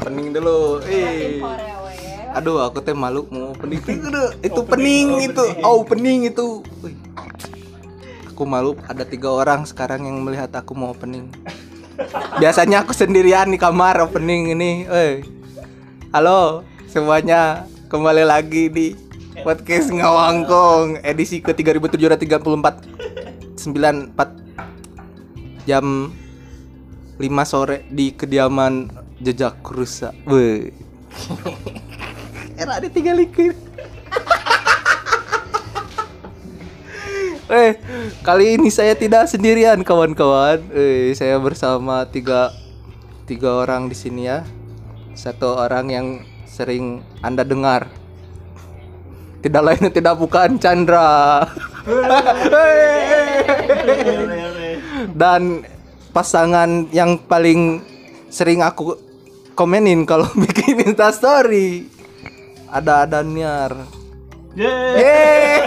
[0.00, 0.80] opening dulu.
[0.88, 1.44] Eh
[2.32, 3.84] aduh aku teh malu mau opening
[4.40, 5.44] itu pening itu.
[5.60, 6.64] oh opening itu.
[6.80, 6.96] Wih.
[8.32, 11.28] aku malu ada tiga orang sekarang yang melihat aku mau opening
[12.40, 14.88] biasanya aku sendirian di kamar opening ini.
[14.88, 15.20] Eh
[16.16, 17.68] halo semuanya.
[17.90, 18.94] Kembali lagi di
[19.42, 26.14] podcast ngawangkong edisi ke 3734 94 jam
[27.18, 30.16] 5 sore di kediaman jejak rusa.
[30.24, 30.72] Weh.
[32.56, 33.52] Era ada tiga likir.
[37.50, 37.76] eh,
[38.24, 40.60] kali ini saya tidak sendirian kawan-kawan.
[40.72, 42.52] Eh, saya bersama tiga
[43.28, 44.44] tiga orang di sini ya.
[45.12, 46.06] Satu orang yang
[46.48, 47.88] sering Anda dengar.
[49.40, 51.48] Tidak lain dan tidak bukan Chandra.
[55.16, 55.64] Dan
[56.12, 57.80] pasangan yang paling
[58.28, 59.09] sering aku
[59.54, 61.86] komenin kalau bikin Insta story
[62.70, 63.76] ada Daniar.
[64.54, 65.66] Yeay.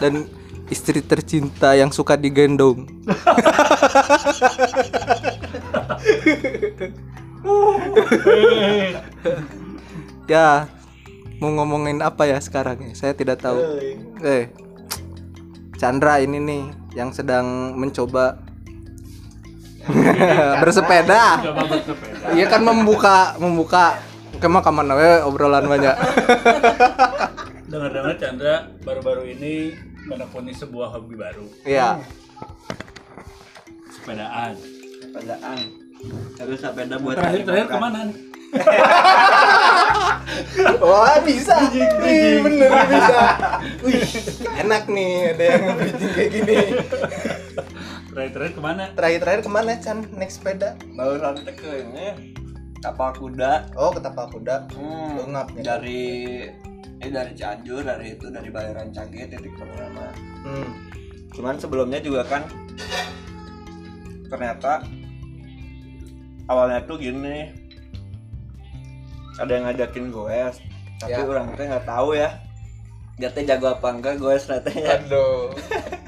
[0.00, 0.24] Dan
[0.68, 2.88] istri tercinta yang suka digendong.
[10.28, 10.68] ya,
[11.40, 12.94] mau ngomongin apa ya sekarang ya?
[12.96, 13.58] Saya tidak tahu.
[14.24, 14.48] Eh,
[15.78, 18.47] Chandra ini nih yang sedang mencoba
[20.62, 21.40] bersepeda.
[22.34, 23.98] Iya kan membuka membuka
[24.38, 25.96] ke mana ke mana we obrolan banyak.
[27.70, 29.76] Dengar-dengar Chandra baru-baru ini
[30.08, 32.00] menekuni sebuah hobi baru, Iya.
[33.92, 34.56] sepedaan.
[35.04, 35.58] sepedaan
[36.38, 38.00] terus sepeda buat Terakhir terakhir ke mana?
[40.88, 41.68] Wah bisa.
[42.00, 43.20] Wih, bener bisa.
[43.84, 44.00] Wih
[44.62, 46.56] enak nih ada yang bridging kayak gini.
[48.18, 48.84] Terakhir terakhir ke mana?
[48.92, 50.74] Terakhir terakhir ke mana Chan naik sepeda?
[50.90, 52.06] baru nanti ke ini
[52.78, 54.66] kapal kuda Oh ke tapal kuda.
[54.74, 55.62] hmm, Lengap ya.
[55.64, 56.02] dari
[56.98, 60.10] eh dari Cianjur dari itu dari Bayaran Cage titik pertama
[60.42, 60.66] Hmm.
[61.30, 62.42] cuman sebelumnya juga kan
[64.26, 64.82] ternyata
[66.46, 67.54] awalnya tuh gini
[69.36, 70.58] ada yang ngajakin goes
[70.98, 71.22] tapi Ya.
[71.22, 72.34] orang teh nggak tahu ya
[73.14, 75.54] dia teh jago apa enggak goes katanya Aduh.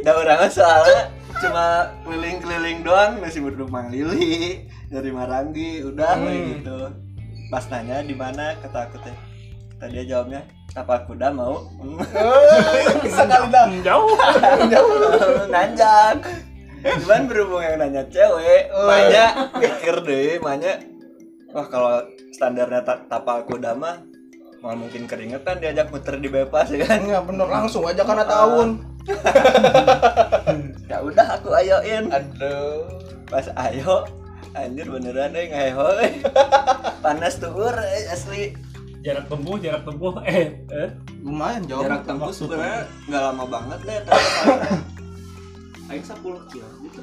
[0.00, 1.00] Nah orang soalnya
[1.36, 1.66] cuma
[2.02, 6.46] keliling-keliling doang masih berdua Mang Lili dari Marangi udah Hmm.
[6.52, 6.78] gitu
[7.46, 9.14] pas nanya di mana kata aku teh
[9.70, 11.70] kata dia jawabnya apa kuda mau
[13.04, 13.66] bisa kali dah.
[13.86, 14.14] Jauh.
[15.46, 16.18] nanjak
[16.84, 18.86] cuman berhubung yang nanya cewek Oh.
[18.86, 20.76] banyak mikir deh banyak
[21.50, 24.02] wah kalau standarnya ta- tapal kuda mah
[24.64, 28.80] mal mungkin keringetan diajak muter di bebas ya kan Enggak bener langsung aja karena tahun.
[30.88, 32.88] ya udah aku ayoin Aduh.
[33.28, 34.08] pas ayo
[34.56, 35.84] anjir beneran deh ngeho
[37.04, 38.56] panas tuh ur eh, asli
[39.04, 40.16] Jarak tempuh, jarak tempuh.
[40.24, 40.88] Eh, eh.
[41.20, 41.84] Lumayan jauh.
[41.84, 44.24] jarak tempuh sebenarnya nggak lama banget deh tapi
[45.92, 47.02] aing 10 kilo gitu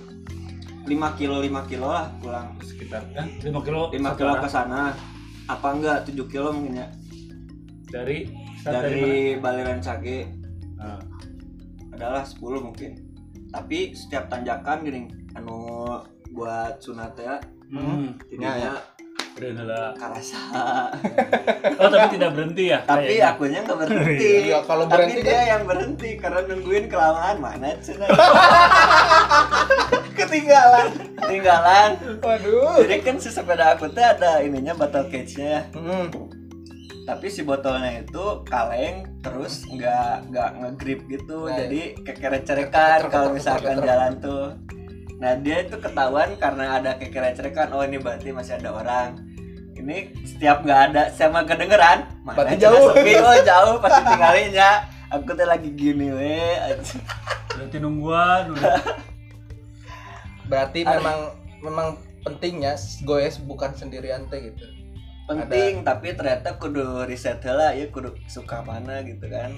[0.89, 3.93] 5 kilo 5 kilo lah pulang sekitar kan 5 kilo.
[3.93, 4.97] 5 satu kilo ke sana
[5.45, 6.87] apa enggak 7 kilo mungkin ya
[7.91, 8.17] dari
[8.61, 10.25] dari, dari Baliran Cage
[10.73, 10.79] mana?
[10.79, 10.99] Nah,
[11.91, 12.91] adalah 10 mungkin
[13.47, 15.01] tapi setiap tanjakan gini
[15.33, 15.85] anu
[16.29, 17.35] buat sunat ya
[17.67, 18.73] Hmm, intinya
[19.31, 19.89] udah lah.
[19.95, 20.37] karasa
[21.77, 22.77] Oh, tapi tidak berhenti ya?
[22.81, 23.29] tapi kayaknya?
[23.29, 28.05] akunya nggak berhenti Iya, kalau tapi berhenti dia yang berhenti karena nungguin kelamaan mana cina
[30.13, 30.85] Ketinggalan.
[31.17, 32.81] ketinggalan Waduh.
[32.81, 36.07] jadi kan si sepeda aku tuh ada ininya botol cage-nya Hmm.
[37.11, 41.43] Tapi si botolnya itu kaleng terus nggak nggak ngegrip gitu.
[41.43, 44.55] Nah, jadi kekeret-cerekan keter- kalau misalkan jalan tuh.
[45.19, 49.19] Nah dia itu ketahuan karena ada kekeret-cerekan oh ini berarti masih ada orang.
[49.75, 52.95] Ini setiap nggak ada sama kedengeran mana Berarti jauh.
[52.95, 53.13] sepi.
[53.19, 54.69] Oh jauh pasti tinggalinya
[55.11, 56.39] aku tuh lagi gini we.
[56.63, 57.03] Anjing.
[57.51, 58.55] Berarti nungguan.
[60.47, 61.87] Berarti memang memang
[62.23, 64.63] pentingnya goes bukan sendirian teh gitu.
[65.23, 69.49] Penting tapi ternyata kudu riset lah ya kudu suka mana gitu kan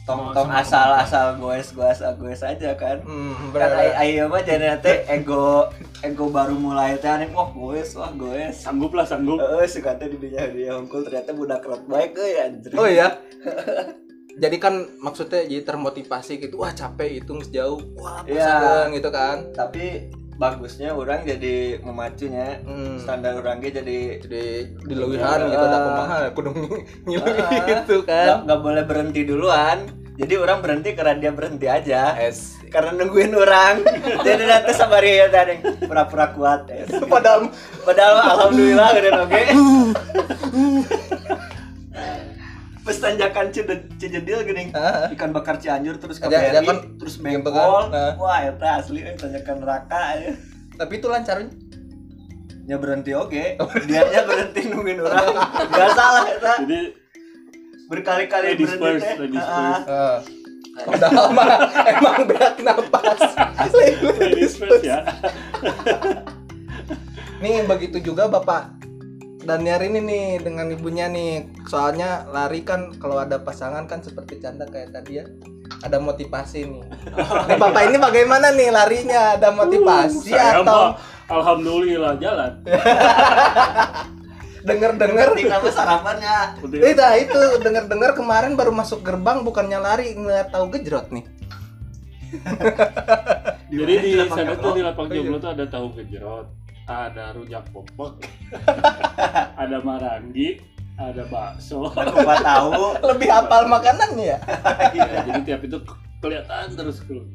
[0.00, 1.04] tong Semua- tong semua asal kebutuhan.
[1.04, 5.68] asal goes goes goes aja kan Hmm, kan ayo mah jadi teh ego
[6.00, 9.36] ego baru mulai teh aneh wah goes wah goes Sanggup lah, sanggup.
[9.36, 13.20] eh suka teh di dunia dia hongkul ternyata budak kelat baik euy anjir Oh iya.
[14.38, 19.50] Jadi kan maksudnya jadi termotivasi gitu, wah capek itu jauh, wah pasangan gitu kan.
[19.50, 22.94] tapi bagusnya orang jadi memacunya Hmm.
[22.96, 24.42] standar orang ge jadi Jadi
[24.86, 26.50] dilewihan gitu ada kumaha kudu
[27.18, 28.46] Ah, gitu kan.
[28.46, 29.90] nggak boleh berhenti duluan.
[30.14, 32.14] Jadi orang berhenti karena dia berhenti aja.
[32.16, 32.58] Es.
[32.68, 33.86] Karena nungguin orang.
[34.20, 35.62] Jadi nanti sabar ya tadi.
[35.80, 36.90] Pura-pura kuat es.
[37.12, 37.50] padahal
[37.82, 39.42] padahal alhamdulillah udah oke
[42.88, 44.72] pas tanjakan Cide- Cijedil gini
[45.12, 48.16] ikan bakar Cianjur terus ke Ada- ada BRI kan terus bengkol ah.
[48.16, 50.32] wah itu asli eh, tanjakan neraka ya.
[50.80, 51.52] tapi itu lancarnya
[52.64, 55.36] nya berhenti oke dia nya berhenti nungguin orang
[55.68, 56.80] nggak salah eta Jadi
[57.92, 59.36] berkali-kali berhenti teh.
[59.36, 59.88] Ah, first.
[59.88, 60.18] Ah.
[60.88, 61.44] udah lama
[61.92, 63.20] emang berat napas
[64.16, 65.04] ladies first ya.
[67.44, 68.77] nih begitu juga bapak
[69.48, 71.48] Daniar ini nih dengan ibunya nih.
[71.64, 75.24] Soalnya lari kan kalau ada pasangan kan seperti canda kayak tadi ya.
[75.80, 76.84] Ada motivasi nih.
[77.48, 79.38] Nih, bapak ini bagaimana nih larinya?
[79.38, 80.98] Ada motivasi Saya atau mah
[81.32, 82.52] alhamdulillah jalan.
[84.68, 86.36] denger denger penting nama sarapannya.
[86.60, 86.78] Udah.
[86.82, 91.24] Itu itu denger dengar kemarin baru masuk gerbang bukannya lari ngeliat tahu gejrot nih.
[93.68, 95.22] Jadi di sana tuh di lapang Oh, iya.
[95.24, 96.46] jomblo tuh ada tahu gejrot,
[96.88, 98.24] ada rujak popok,
[99.62, 100.64] ada marangi,
[100.96, 101.84] ada bakso.
[101.86, 102.82] aku nggak tahu
[103.12, 104.38] lebih hafal makanannya ya
[104.98, 107.28] Ya, jadi tiap itu ke- kelihatan terus tuh.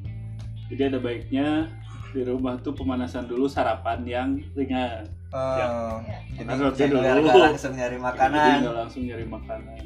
[0.67, 1.69] Jadi ada baiknya
[2.09, 5.05] di rumah tuh pemanasan dulu sarapan yang ringan.
[5.29, 6.01] Oh,
[6.31, 7.01] jadi Karena roti dulu.
[7.31, 9.81] langsung nyari Jadi makanan nggak langsung nyari makanan.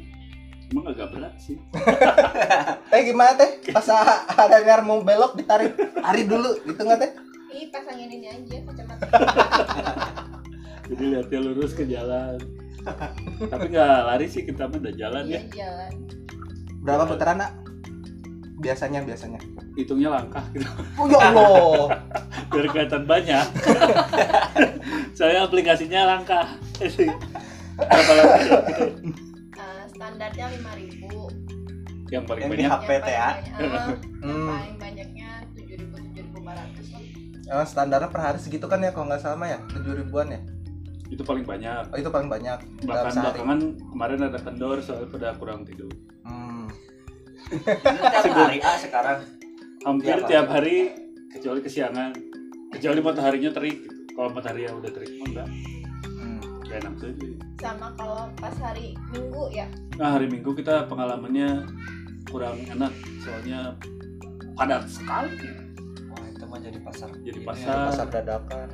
[0.68, 1.56] Emang agak berat sih.
[2.88, 3.88] teh gimana teh pas
[4.30, 7.12] ada ngar mau belok ditarik hari dulu gitu nggak teh
[7.58, 9.06] Ih, pasangin ini aja kacamata.
[10.88, 12.38] Jadi lihatnya lurus ke jalan.
[13.42, 15.42] Tapi nggak lari sih kita mah udah jalan ya.
[15.42, 15.94] Iya, jalan.
[16.78, 17.52] berapa putaran nak
[18.58, 19.44] biasanya biasanya
[19.76, 20.64] Hitungnya langkah gitu.
[20.96, 22.00] oh ya allah
[22.54, 23.46] Biar kelihatan banyak.
[25.18, 26.56] Saya aplikasinya langkah.
[27.76, 28.62] Berapa langkah?
[29.52, 33.30] Eh, standarnya 5000 Yang paling Yang di banyak HP teh ya.
[33.36, 34.48] yang Hmm.
[34.50, 35.17] paling banyaknya 7000 7500
[37.48, 37.64] lah.
[37.64, 40.42] Oh, standarnya per hari segitu kan ya kalau nggak salah ya tujuh ribuan ya
[41.08, 41.88] itu paling banyak.
[41.88, 45.88] oh itu paling banyak Bahkan belakangan kemarin ada kendor soalnya pada kurang tidur.
[46.28, 46.68] hmm.
[47.48, 47.64] Itu
[48.04, 49.20] tiap hari ah sekarang
[49.88, 50.92] Hampir Tiap tiap hari
[51.32, 52.12] kecuali kesiangan.
[52.76, 53.88] Kecuali mataharinya terik.
[53.88, 53.96] gitu.
[54.18, 55.48] Kalau matahari yang udah terik mah enggak.
[56.04, 56.40] Hmm.
[56.68, 57.12] Gak enak tuh.
[57.64, 59.72] Sama kalau pas hari Minggu ya.
[59.96, 61.64] Nah hari Minggu kita pengalamannya
[62.28, 62.92] kurang enak
[63.24, 63.80] soalnya
[64.60, 65.67] padat sekali.
[66.58, 67.76] Wah itu mah jadi pasar Jadi Ini pasar.
[67.88, 68.68] pasar dadakan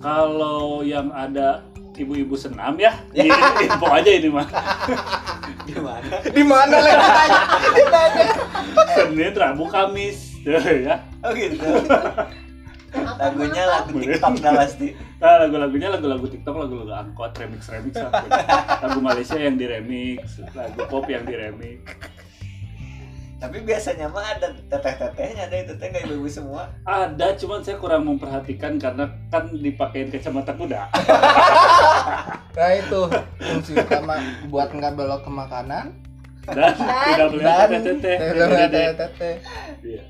[0.00, 1.62] Kalau yang ada
[1.92, 3.28] ibu-ibu senam ya, Ya.
[3.28, 4.48] ini info aja ini mah.
[5.62, 7.40] gimana di mana lagi ditanya
[7.70, 8.24] ditanya
[8.96, 10.34] Senin, Rabu, Kamis,
[10.88, 11.04] ya.
[11.22, 11.62] oh gitu
[12.92, 14.88] lagunya lagu TikTok dah pasti
[15.22, 18.26] Nah, lagu-lagunya lagu-lagu TikTok, lagu-lagu angkot, remix-remix apa.
[18.82, 21.78] Lagu Malaysia yang diremix, lagu pop yang diremix.
[23.42, 28.06] Tapi biasanya mah ada teteh-tetehnya ada itu teh nggak ibu-ibu semua Ada, cuman saya kurang
[28.06, 30.86] memperhatikan karena kan dipakein kacamata kuda.
[32.56, 33.00] nah itu
[33.42, 35.86] fungsi utama buat nggak belok ke makanan
[36.42, 38.18] Dan tidak melihat dan teteh.
[38.94, 39.34] teteh
[39.82, 40.02] Iya.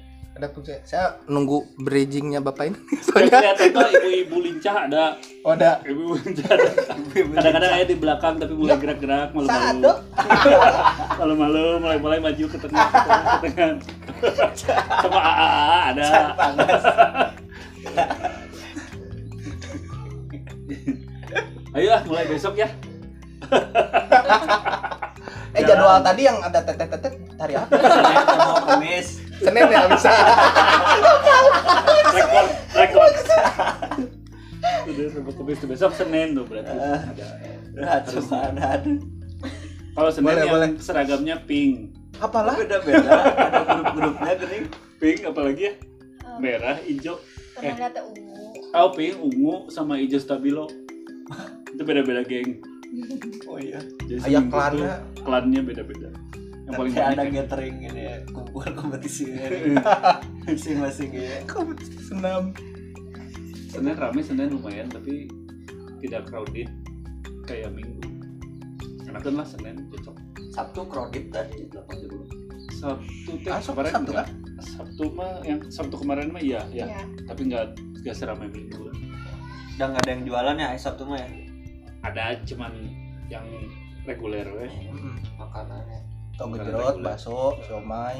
[0.43, 5.05] Ada fungsi saya nunggu bridgingnya bapak ini Saya soalnya kelihatan kok ibu-ibu lincah ada.
[5.47, 6.71] oh ada Ibu-ibu lincah ada.
[7.15, 9.93] Kadang-kadang saya di belakang tapi mulai gerak-gerak malu-malu.
[11.23, 13.71] Malu-malu mulai-mulai maju ke tengah ke tengah, ke tengah.
[14.99, 16.09] Sama AAA ada.
[16.35, 16.83] panas
[21.73, 22.69] Ayo lah mulai besok ya.
[25.53, 27.77] eh jadwal tadi yang ada teteh teteh hari apa
[28.73, 30.13] kemis senin ya bisa
[32.13, 32.45] Rekor,
[32.77, 33.09] rekor.
[34.83, 36.71] Udah sampai kemis tuh besok Senin tuh berarti.
[36.71, 37.01] Eh.
[37.09, 37.27] Ada.
[37.73, 38.55] Berat cobaan
[39.93, 40.69] Kalau Senin Boleh, yang boleh.
[40.79, 41.93] seragamnya pink.
[42.17, 44.59] apalah beda-beda ada grup-grupnya gini
[44.97, 45.73] Pink apalagi ya?
[45.75, 47.19] Eh, Merah, hijau.
[47.53, 48.55] Pernah lihat tuh ungu.
[48.73, 50.71] Oh, pink, ungu sama hijau stabilo.
[51.69, 52.63] Itu beda-beda geng.
[53.49, 56.13] oh iya Jadi ayah klannya klannya beda-beda.
[56.63, 57.31] Yang paling Nanti ada ya.
[57.35, 59.25] gathering ini ya kumpul kompetisi
[60.43, 62.55] masing-masing ya kompetisi senam
[63.67, 65.27] Senin rame, Senin lumayan tapi
[65.99, 66.69] tidak crowded
[67.43, 68.05] kayak Minggu.
[69.03, 70.13] Enakan lah Senin cocok.
[70.51, 72.29] Sabtu kredit tadi 8 dulu
[72.71, 74.29] Sabtu teh Ah, Sabtu- kemarin Sabtu enggak.
[74.63, 76.85] Sabtu mah yang Sabtu kemarin mah iya, ya.
[76.87, 77.01] Iya.
[77.25, 78.93] Tapi enggak enggak seramai Minggu.
[79.73, 81.27] udah nggak ada yang jualan ya Sabtu mah ya
[82.03, 82.73] Ada cuman
[83.27, 83.47] yang
[84.05, 84.73] reguler weh.
[85.35, 88.17] makanannya tahu Bukan gejrot bakso siomay.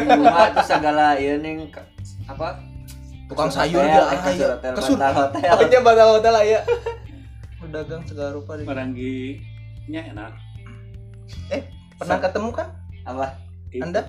[0.00, 1.88] Minggu mah tuh segala ini ke-
[2.24, 2.56] apa?
[3.28, 5.40] Tukang sayur hotel, dia eh, kasur ayah hotel kasur bantal hotel.
[6.10, 6.34] hotel.
[6.42, 6.60] Ya
[7.60, 9.18] pedagang segala rupa di Maranggi
[9.86, 10.32] nya enak.
[11.94, 12.68] pernah ketemu kan?
[13.04, 13.26] Apa?
[13.70, 13.84] Itu.
[13.84, 14.02] anda?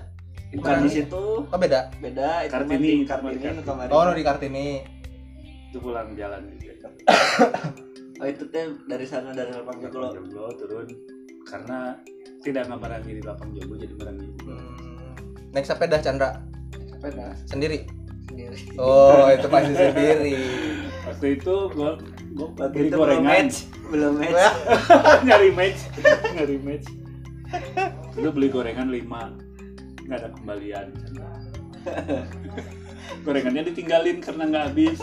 [0.52, 1.24] Bukan di situ.
[1.44, 1.88] Oh beda?
[1.96, 3.88] Beda itu Kartini, di cuma Kartini nu kamari.
[3.88, 4.66] oh no di kartini.
[5.70, 6.88] Itu pulang jalan juga
[8.22, 10.12] Oh itu teh dari sana dari Lapang Joglo.
[10.12, 10.86] Joglo turun.
[11.42, 11.96] Karena
[12.42, 14.70] tidak ngabarangi di lapang Joglo jadi barangi hmm.
[15.54, 16.42] naik sepeda Chandra
[16.90, 17.86] Sepeda sendiri
[18.28, 18.58] sendiri.
[18.78, 20.36] oh itu pasti sendiri
[21.06, 21.90] waktu itu gua
[22.34, 23.56] gua Waktu beli itu belum gorengan match,
[23.90, 24.34] belum match.
[25.26, 25.80] nyari match
[26.34, 26.86] nyari match
[28.16, 30.86] itu beli gorengan 5 nggak ada kembalian
[33.24, 35.00] gorengannya ditinggalin karena nggak habis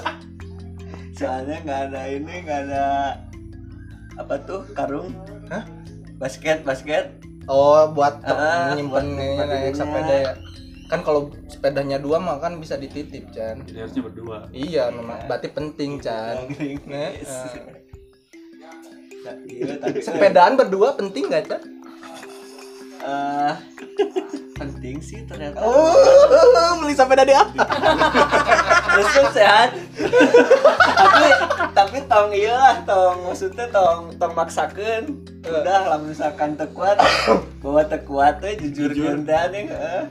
[1.20, 2.86] Soalnya nggak ada ini, nggak ada
[4.16, 5.12] apa tuh karung?
[5.52, 5.68] Hah?
[6.16, 7.12] Basket, basket.
[7.48, 10.34] Oh buat Ah, nyimpen naik sepeda ya.
[10.90, 13.62] Kan kalau sepedanya dua mah kan bisa dititip Chan.
[13.64, 14.38] Jadi harusnya berdua.
[14.50, 15.30] Iya memang.
[15.30, 16.50] Berarti penting Chan.
[16.58, 17.54] Yang Nah, ah.
[19.46, 21.62] Iya, tapi sepedaan berdua penting gak Chan?
[23.00, 23.54] Eh,
[24.60, 25.64] penting sih ternyata.
[25.64, 27.64] oh beli sepeda di apa
[29.02, 29.70] Terus sehat.
[30.92, 31.26] tapi
[31.72, 35.24] tapi tong iya lah tong maksudnya tong tong maksakeun.
[35.42, 37.00] Udah lah misalkan teu kuat
[37.60, 39.16] bawa teu kuat teh jujur Jujur.
[39.16, 40.04] gentean nih heeh.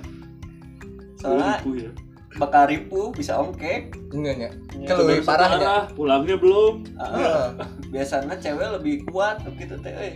[1.16, 1.90] Soalnya ya
[2.38, 3.90] bakal ripuh bisa ongkek.
[4.09, 7.45] enggak ya Iya, kalau lebih parah ya pulangnya belum Heeh.
[7.90, 10.14] biasanya cewek lebih kuat gitu teh euy.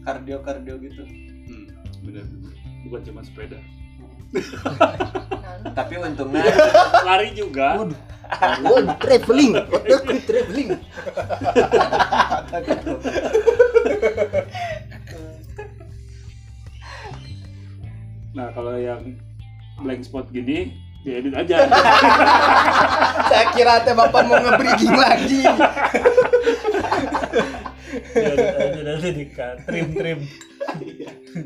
[0.00, 1.02] Kardio kardio gitu.
[1.02, 1.66] hmm,
[2.04, 2.24] bener
[2.84, 3.56] bukan cuma sepeda
[5.74, 6.44] Tapi untungnya
[7.02, 7.98] lari juga Waduh.
[8.64, 10.80] Oh, traveling, otakku traveling.
[18.34, 19.14] nah kalau yang
[19.78, 20.74] blank spot gini
[21.04, 21.68] diedit aja
[23.30, 25.44] Saya kira teh bapak mau nge-breaking lagi.
[28.10, 29.24] diedit aja nanti di
[29.68, 30.18] trim trim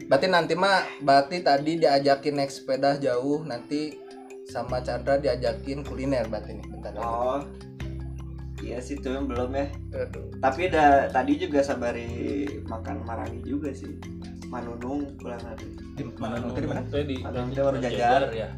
[0.06, 3.96] Berarti nanti mah, berarti tadi diajakin naik sepeda jauh, nanti
[4.44, 6.66] sama Chandra diajakin kuliner berarti nih.
[6.68, 7.04] Bentar lagi.
[7.04, 7.40] oh
[8.58, 9.66] iya sih tuh belum ya.
[9.94, 10.28] Aduh.
[10.40, 12.08] Tapi udah tadi juga sabari
[12.64, 13.96] makan marangi juga sih.
[14.48, 15.68] Manunung pulang nanti.
[15.94, 16.80] Di mana nanti di mana?
[16.88, 18.32] Saya di Manunung baru jajar.
[18.32, 18.48] ya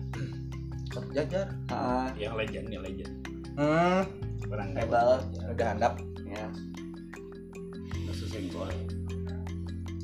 [1.10, 1.46] Jajar.
[1.70, 3.10] Ah, yang legend yang legend
[3.54, 4.02] Hmm,
[4.46, 5.22] orang hebal.
[5.46, 5.94] udah handap.
[6.24, 6.46] Ya,
[8.06, 8.70] nasi senggol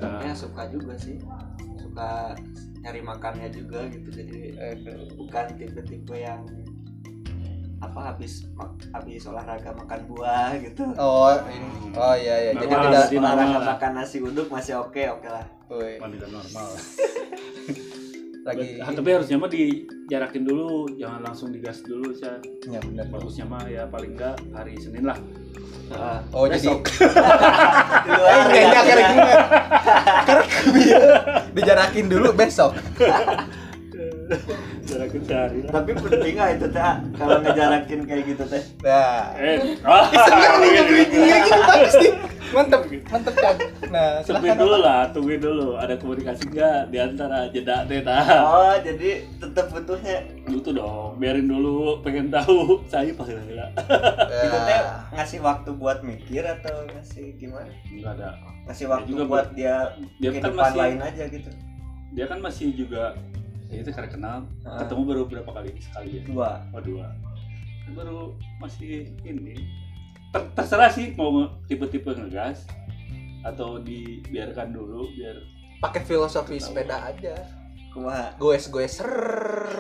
[0.01, 1.17] ya suka juga sih.
[1.81, 2.37] Suka
[2.85, 4.09] nyari makannya juga gitu.
[4.13, 4.57] Jadi
[5.17, 6.45] bukan tipe-tipe yang
[7.77, 8.49] apa habis
[8.93, 10.97] habis olahraga makan buah gitu.
[10.97, 11.69] Oh, ini.
[11.93, 12.53] Oh iya iya.
[12.57, 13.67] Jadi tidak olahraga lah.
[13.77, 15.45] makan nasi uduk masih oke oke lah.
[15.67, 16.79] Woi, wanita normal
[18.47, 22.39] lagi Ah, tapi harusnya mah dijarakin dulu jangan langsung digas dulu Chan.
[22.71, 23.11] ya benar.
[23.11, 25.19] bagusnya mah ya paling enggak hari Senin lah
[25.95, 26.81] Ah, Oh, jadi besok.
[26.91, 29.33] Di luar, kayaknya ya, karena gini.
[30.27, 30.45] Karena
[31.55, 32.73] dijarakin dulu besok.
[34.87, 36.83] jarakin sehari lah Tapi penting nggak itu teh
[37.19, 38.63] kalau ngejarakin kayak gitu teh.
[38.83, 40.07] Nah, eh ah,
[40.63, 40.83] Iya
[41.43, 42.13] gini bagus nih.
[42.47, 43.57] Mantep, mantep kan.
[43.87, 44.59] Nah, tungguin silakan.
[44.61, 49.67] dulu lah tungguin dulu ada komunikasi enggak di antara jeda teh tah Oh, jadi tetap
[49.69, 53.71] butuhnya butuh dong biarin dulu pengen tahu saya pasti enggak
[54.21, 54.83] itu teh Ya.
[55.13, 57.71] ngasih waktu buat mikir atau ngasih gimana?
[57.85, 58.29] enggak ada
[58.65, 59.75] Ngasih waktu juga buat dia
[60.19, 61.51] dia kan masih lain aja gitu.
[62.13, 63.15] dia kan masih juga
[63.67, 64.79] ya itu karena kenal Ah.
[64.79, 66.51] ketemu baru berapa kali sekali ya Dua.
[66.71, 67.07] oh dua
[67.89, 68.21] baru
[68.59, 69.55] masih ini
[70.29, 71.31] Ter- terserah sih mau
[71.65, 72.67] tipe-tipe ngegas
[73.43, 75.37] atau dibiarkan dulu biar
[75.79, 77.37] pakai filosofi sepeda aja.
[77.93, 78.37] Kumaha?
[78.37, 79.09] Goes goes ser,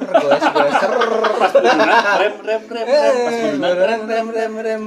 [0.08, 0.92] goes goes ser.
[1.36, 4.82] pas menggunakan rem rem rem rem pas Eh, menggunakan rem rem rem rem.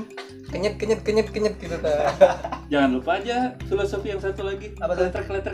[0.50, 1.94] Kenyet kenyet kenyet kenyet gitu ta.
[2.74, 5.14] jangan lupa aja filosofi yang satu lagi Apa tuh?
[5.14, 5.54] kleter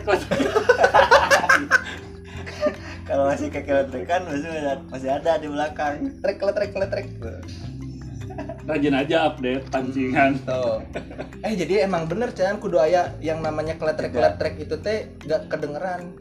[3.06, 6.16] Kalau masih kekeletrikan masih ada, masih ada di belakang.
[6.24, 7.06] Trek trek trek trek.
[8.66, 10.82] Rajin aja update pancingan Tuh.
[11.40, 16.12] Eh jadi emang bener Chan kudu aya yang namanya kletrek kletrek itu teh gak kedengeran.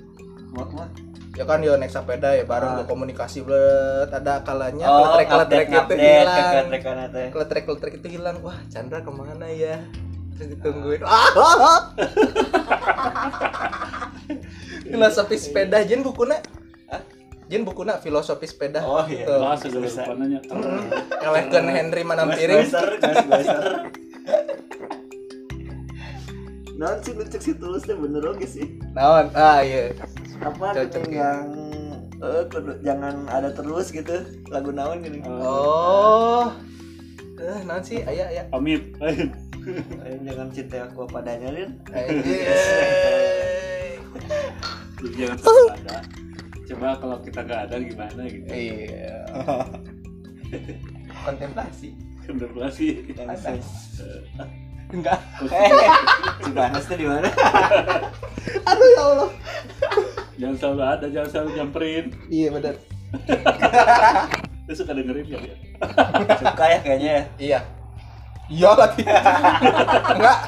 [0.49, 0.87] Kumaha kumaha?
[1.35, 2.87] Ya kan yo naik sepeda ya bareng Ah.
[2.87, 6.67] komunikasi blet ada kalanya Oh, kletrek kletrek itu ngupdate hilang.
[7.29, 8.35] Kletrek kletrek itu hilang.
[8.39, 9.83] Wah Chandra ke mana ya?
[10.35, 11.03] Terus ditungguin.
[11.03, 11.91] Ah.
[14.85, 16.39] Filosofi sepeda Jen bukuna.
[17.45, 17.51] Hah?
[17.53, 18.81] Jen bukuna filosofi sepeda.
[18.81, 19.29] Oh iya.
[19.29, 19.37] Tuh.
[19.37, 20.01] bahas segala Bisa.
[20.01, 20.39] lupa nanya
[21.21, 22.65] Elehkeun Henry manam Gas piring.
[22.65, 23.65] Glaser.
[26.75, 28.81] Non sih lucek sih tulus teh bener oke sih.
[28.97, 29.29] Naon?
[29.37, 29.93] Ah iya.
[30.41, 31.21] Apa Cocok ya.
[31.21, 31.47] yang
[32.19, 35.21] eh kudu jangan ada terus gitu lagu naon gini.
[35.29, 36.49] Oh.
[37.37, 38.01] Eh, naon sih?
[38.03, 38.43] Aya aya.
[38.49, 41.77] pamit Eh, jangan cinta aku padanya Lin.
[45.05, 46.24] Jangan ada
[46.65, 48.49] coba kalau kita nggak ada gimana gitu?
[48.49, 49.17] Iya.
[51.25, 51.89] Kontemplasi.
[52.25, 52.85] Kontemplasi.
[54.93, 55.19] Enggak.
[55.49, 55.69] Eh,
[56.45, 57.29] Cipanas tuh di mana?
[58.69, 59.29] aduh ya Allah.
[60.35, 62.05] Jangan selalu ada jangan selalu nyamperin.
[62.29, 62.75] Iya benar.
[64.65, 65.55] Lu suka dengerin ya ya
[66.41, 67.23] Suka ya kayaknya ya.
[67.37, 67.59] iya.
[68.45, 69.03] Iya lagi.
[70.13, 70.39] Enggak.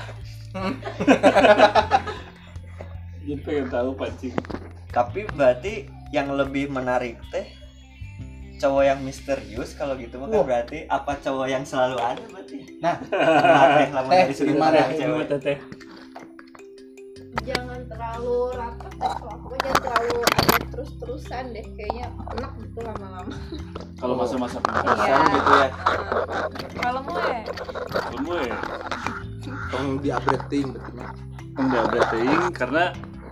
[3.28, 4.34] Jadi pengen tahu pancing
[4.90, 7.48] Tapi berarti yang lebih menarik teh
[8.58, 12.96] cowok yang misterius kalau gitu mah kan berarti apa cowok yang selalu ada berarti Nah.
[13.10, 15.26] Nah, teh lama Teh, dari sudut pandang cewek.
[15.30, 15.58] teteh
[17.48, 21.66] jangan terlalu rapat deh kalau aku jangan terlalu ada terus terusan deh.
[21.80, 23.36] Kayaknya enak gitu lama-lama.
[23.98, 24.20] Kalau Oh.
[24.20, 25.70] masa-masa Penasaran pendekatan gitu ya.
[26.76, 27.42] Kalau mau ya?
[27.88, 28.58] Kamu ya.
[29.72, 31.08] Tolong di updating betul
[31.58, 32.22] enggak berarti
[32.54, 32.84] karena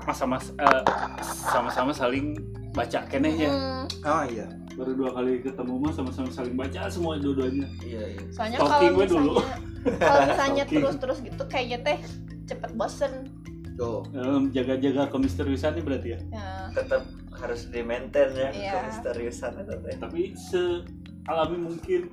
[0.07, 0.83] masa-masa eh,
[1.21, 2.33] sama-sama saling
[2.75, 4.47] baca kenehnya hmm, oh iya.
[4.75, 7.63] Baru dua kali ketemu mah sama-sama saling baca semua dua-duanya.
[7.79, 8.21] Iya iya.
[8.29, 9.39] Soalnya kalau we dulu.
[9.39, 11.97] misalnya kalau misalnya terus-terus gitu kayaknya teh
[12.45, 13.31] cepet bosen.
[13.75, 14.03] Tuh.
[14.11, 16.19] Dalam jaga-jaga kemisteriusan nih berarti ya?
[16.29, 16.47] Ya.
[16.71, 17.03] Tetap
[17.33, 18.71] harus di maintain ya Iya.
[18.77, 19.95] kemisteriusan itu teh.
[19.95, 20.83] Tapi se
[21.25, 22.11] alami mungkin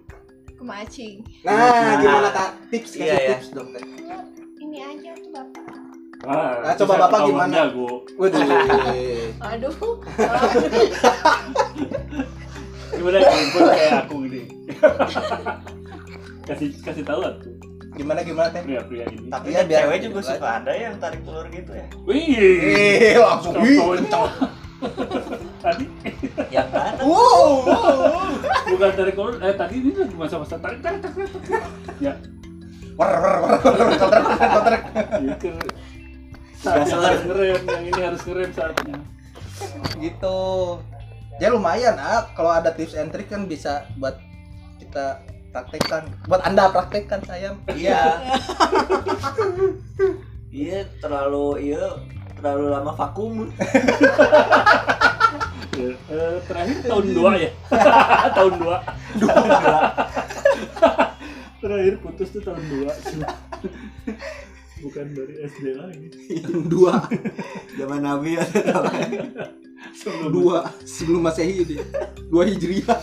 [0.54, 1.98] kemacing nah Nah.
[1.98, 2.50] gimana kak?
[2.70, 3.30] Tips kasih Iya, iya.
[3.36, 3.82] tips dong teh
[4.56, 5.66] ini aja tuh bapak.
[6.22, 7.50] Ah, Nah, coba Bapak gimana?
[7.66, 8.06] jago.
[8.14, 8.38] Waduh
[9.42, 9.74] aduh.
[12.92, 14.42] Gimana kalau kayak aku gini
[16.42, 17.54] kasih kasih tahu tuh
[17.92, 18.62] gimana gimana teh?
[18.62, 19.28] Pria-pria ini.
[19.28, 21.86] Tapi kan biar- cewek juga suka ada yang tarik ulur gitu ya?
[22.02, 23.12] Wih.
[23.12, 23.52] Eh langsung.
[23.60, 24.48] Ih Contohnya.
[25.60, 25.84] tadi.
[26.48, 26.98] Yang mana?
[27.00, 28.32] Wow wow
[28.66, 31.62] bukan tarik ulur eh tadi ini lagi masa-masa tarik tarik tarik tarik
[32.00, 32.12] ya.
[32.92, 34.80] War war war war kontrak kontrak
[35.20, 35.54] Iya, kan.
[36.58, 37.08] saatnya Gaseler.
[37.08, 37.60] harus ngerem.
[37.62, 38.96] Yang ini harus ngerem saatnya
[39.98, 40.38] gitu.
[41.40, 42.28] Ya lumayan ah.
[42.36, 44.18] Kalau ada tips and trick kan bisa buat
[44.78, 45.22] kita
[45.52, 46.08] praktekkan.
[46.26, 47.56] Buat anda praktekkan sayang.
[47.70, 48.00] Iya.
[50.52, 51.96] Iya terlalu iya
[52.36, 53.48] terlalu lama vakum.
[55.72, 57.50] Ya, eh, terakhir tahun 2 ya?
[58.36, 58.68] Tahun 2
[61.62, 62.90] terakhir putus tuh tahun 2
[64.82, 66.06] bukan dari SD lagi
[66.66, 67.06] dua.
[67.78, 68.44] Zaman nabi ya
[69.94, 70.66] sebelum dua.
[70.82, 71.78] Sebelum masehi ini
[72.26, 72.98] dua hijriah.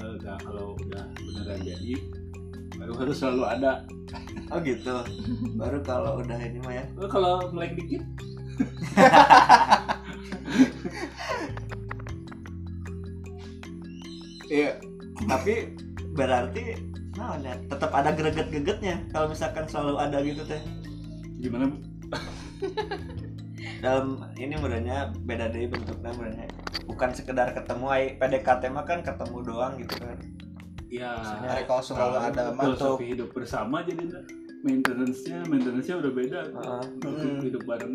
[0.00, 1.94] Nah, kalau udah beneran jadi
[2.80, 3.84] baru harus selalu ada.
[4.50, 4.96] Oh gitu.
[5.60, 6.84] Baru kalau udah ini mah ya.
[7.12, 8.02] Kalau melek dikit.
[14.50, 14.82] Iya
[15.30, 15.78] tapi
[16.10, 16.74] berarti
[17.20, 20.60] nah tetap ada greget-gregetnya kalau misalkan selalu ada gitu teh.
[21.38, 21.76] Gimana bu?
[23.80, 24.06] Dalam
[24.36, 26.48] ini menurutnya beda deh bentuknya menurutnya
[26.84, 30.16] bukan sekedar ketemu ay PDKT mah kan ketemu doang gitu kan.
[30.90, 34.04] Ya Maksudnya kalau selalu ada mah tuh filosofi hidup bersama jadi
[34.60, 36.40] maintenance-nya maintenance-nya udah beda.
[36.50, 36.82] Heeh.
[36.98, 37.40] Hidup- Hmm.
[37.40, 37.94] hidup bareng.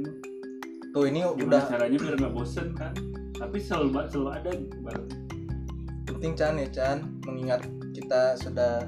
[0.95, 2.93] Tuh ini gimana udah caranya biar nggak bosen kan?
[3.35, 5.07] Tapi selalu selalu ada gitu bareng.
[6.07, 6.97] Penting Chan ya Chan.
[7.27, 7.61] Mengingat
[7.91, 8.87] kita sudah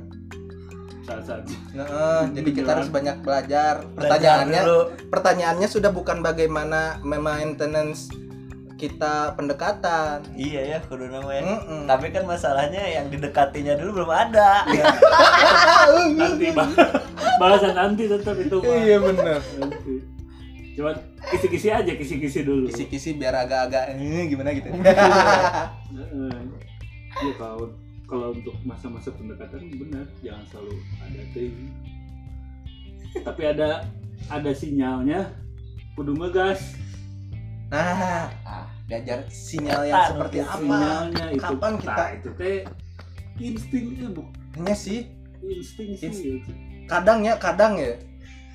[1.07, 3.87] saat-saat Nah, jadi kita harus banyak belajar.
[3.95, 4.61] Pertanyaannya,
[5.07, 8.11] pertanyaannya sudah bukan bagaimana maintenance
[8.77, 10.21] kita pendekatan.
[10.37, 11.89] iya ya kudu nama ya Mm-mm.
[11.89, 14.85] tapi kan masalahnya yang didekatinya dulu belum ada Iya.
[16.13, 16.69] nanti bah-
[17.41, 18.77] bahasan nanti tetap itu mah.
[18.77, 19.39] Iya benar.
[20.77, 20.93] Cuman
[21.25, 24.69] kisi-kisi aja kisi-kisi dulu Kisi-kisi biar agak-agak eh, gimana gitu.
[27.17, 27.73] Iya kalau
[28.07, 31.55] kalau untuk masa-masa pendekatan benar jangan selalu ada ting.
[33.21, 33.69] Tapi ada
[34.31, 35.35] ada sinyalnya
[35.99, 36.79] kudu ngegas.
[37.67, 38.31] Nah,
[38.87, 40.55] diajar sinyal yang seperti apa?
[40.55, 41.43] Sinyalnya itu.
[41.43, 42.57] Kapan kita Nah, itu teh
[43.37, 44.23] instingnya bu
[44.57, 45.11] Hanya sih
[45.43, 46.07] insting sih.
[46.09, 46.51] Inst- gitu.
[46.87, 47.99] kadang ya, kadang ya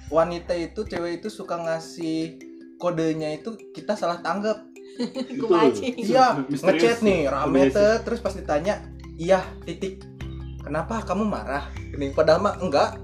[0.08, 2.40] wanita itu cewek itu suka ngasih
[2.80, 4.64] kodenya itu kita salah tanggap.
[5.96, 8.76] Iya, ngechat nih rame tuh, terus pas ditanya,
[9.16, 10.04] iya titik.
[10.62, 11.66] Kenapa kamu marah?
[11.92, 13.00] Ini padahal mah enggak.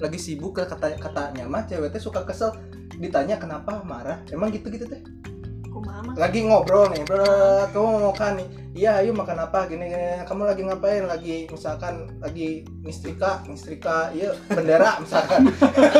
[0.00, 2.54] Lagi sibuk kata katanya mah cewek teh suka kesel.
[3.00, 4.22] Ditanya kenapa marah?
[4.32, 5.02] Emang gitu gitu teh
[6.18, 8.48] lagi ngobrol nih bro kamu mau makan nih?
[8.70, 9.66] Iya ayo makan apa?
[9.66, 11.02] Gini, gini kamu lagi ngapain?
[11.06, 15.50] Lagi misalkan lagi nistrika nistrika iya bendera misalkan.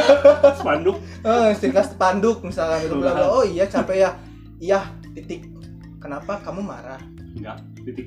[0.59, 0.99] Spanduk.
[1.27, 2.87] eh nistrika spanduk misalkan.
[2.87, 4.11] Gitu oh iya capek ya.
[4.61, 4.81] Iya
[5.15, 5.51] titik.
[5.99, 7.01] Kenapa kamu marah
[7.41, 7.59] Enggak.
[7.81, 8.07] Titik.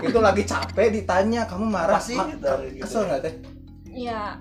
[0.00, 2.80] itu lagi capek ditanya kamu marah Ma- gitu, gitu.
[2.80, 3.34] kesel nggak teh?
[3.92, 4.40] Ya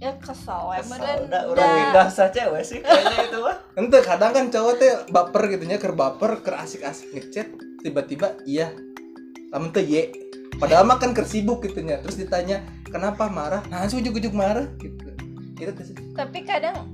[0.00, 0.72] ya kesel.
[0.72, 4.48] Ya Kesel, bener udah udah pindah sa cewek sih kayaknya itu mah ente kadang kan
[4.48, 7.52] cowok teh baper gitu nya ker baper ker asik-asik ngechat
[7.84, 8.72] tiba-tiba iya.
[9.52, 10.08] Lamun teh ye.
[10.56, 12.00] Padahal mah kan ker sibuk gitu nya.
[12.00, 13.60] Terus ditanya kenapa marah?
[13.68, 14.64] Nah ujuk-ujuk marah.
[14.80, 15.04] Gitu.
[15.60, 15.96] Itu sih.
[16.16, 16.88] tapi kadang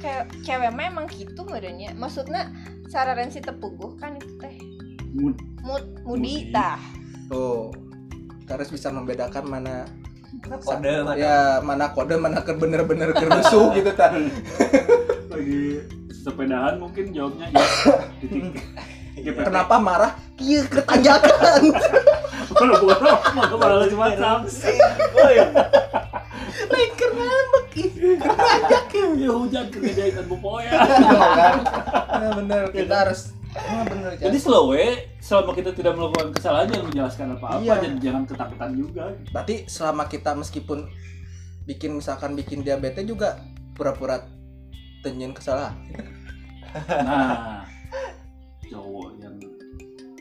[0.00, 2.48] kayak cewek mah emang gitu merenya maksudnya
[2.88, 4.16] cara rensi tepuguh kan
[5.10, 5.36] teh Mood.
[5.60, 6.54] mood Mudi.
[7.26, 7.74] tuh.
[8.40, 9.86] Kita harus bisa membedakan mana
[10.62, 14.14] kode mana ya mana kode mana ker bener-bener ker rusuh gitu ta
[15.30, 17.58] lagi sepedahan mungkin jawabnya ya.
[18.22, 18.54] Titik.
[19.20, 20.12] Kenapa marah?
[20.38, 21.62] Iya ketanjakan.
[22.60, 24.42] Kalau bukan apa malah cuma WhatsApp.
[25.14, 25.46] oh ya
[26.70, 27.90] lain ker ngambek ih
[29.20, 29.30] Ya.
[29.32, 30.70] Hujan kerja ikan bupoya.
[30.76, 31.56] kan?
[32.36, 32.62] Bener.
[32.74, 34.84] Kita harus nah, bener Jadi slow we,
[35.18, 37.74] selama kita tidak melakukan kesalahan jangan menjelaskan apa-apa Iya.
[37.78, 39.04] dan jangan ketakutan juga.
[39.30, 40.86] berarti selama kita meskipun
[41.62, 43.38] bikin misalkan bikin diabetes juga
[43.72, 44.22] pura-pura
[45.00, 45.74] tenyin kesalahan
[47.00, 47.66] Nah,
[48.62, 49.34] cowok yang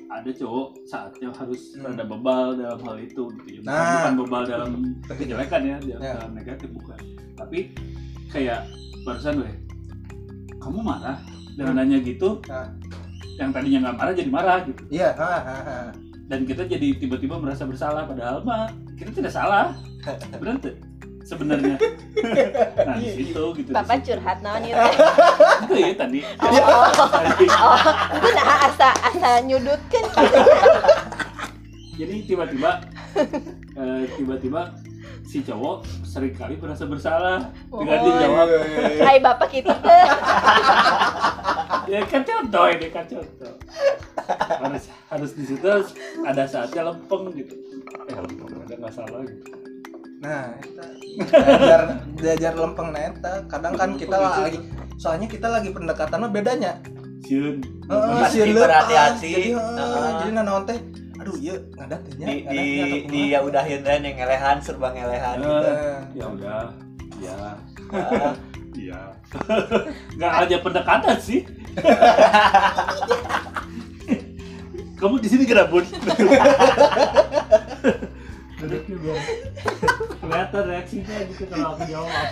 [0.10, 1.86] ada cowok saatnya harus Hmm.
[1.86, 3.60] rada bebal dalam hal itu gitu ya.
[3.60, 3.94] Bukan, Nah.
[3.94, 4.72] bukan bebal dalam
[5.14, 6.12] kejelekan ya, dalam, Ya.
[6.18, 6.98] dalam negatif bukan.
[7.36, 7.60] Tapi
[8.28, 8.66] kayak
[9.04, 9.54] barusan weh,
[10.58, 11.22] kamu marah
[11.54, 11.82] dengan Hmm.
[11.86, 12.74] nanya gitu, Nah.
[13.40, 14.82] Yang tadinya nggak marah jadi marah gitu.
[14.92, 15.32] iya ha.
[16.30, 19.74] Dan kita jadi tiba-tiba merasa bersalah padahal mah kita tidak salah.
[20.38, 20.76] Benar tuh?
[21.24, 21.78] Sebenarnya.
[22.88, 23.70] nah, di situ gitu.
[23.70, 24.78] papa curhat naon itu
[25.64, 26.20] Itu ya tadi.
[26.42, 27.46] oh Tadi.
[27.48, 27.80] oh
[28.14, 30.06] itu nah asa asa nyudut kan
[31.96, 32.72] jadi tiba-tiba
[33.76, 34.62] eh, tiba-tiba
[35.22, 38.06] si cowok sering kali merasa bersalah dengan Oh.
[38.08, 38.48] dijawab
[39.00, 40.06] hai bapak gitu teh
[41.90, 43.54] ya kan contoh ini kan contoh.
[44.62, 45.90] Harus harus di situ harus
[46.22, 47.58] ada saatnya lempeng gitu.
[48.08, 49.52] Eh lempeng ada nggak salah gitu.
[50.20, 50.86] Nah eta
[51.42, 51.82] diajar
[52.14, 54.42] diajar lempeng neta kadang kan kita itu.
[54.46, 54.60] lagi
[55.02, 56.74] soalnya kita lagi pendekatan mah bedanya.
[57.26, 57.60] Siun.
[58.30, 58.64] Sieun leupas.
[58.64, 59.30] berhati-hati.
[59.34, 60.12] jadi heeh, Heeh.
[60.24, 60.80] jadi nanaon teh?
[61.20, 64.94] Aduh iya ngadat teh nya di ngadat di di ya udahin dan yang ngelehan serba
[64.94, 65.70] ngelehan gitu.
[66.16, 66.64] Ya udah
[67.20, 67.36] ya.
[68.80, 69.02] Iya
[70.18, 71.46] nggak aja pendekatan sih
[75.00, 75.86] kamu di sini kenapa bun.
[78.60, 79.14] Duduk juga.
[80.20, 82.28] Kelihatan reaksinya gitu kalau aku jawab.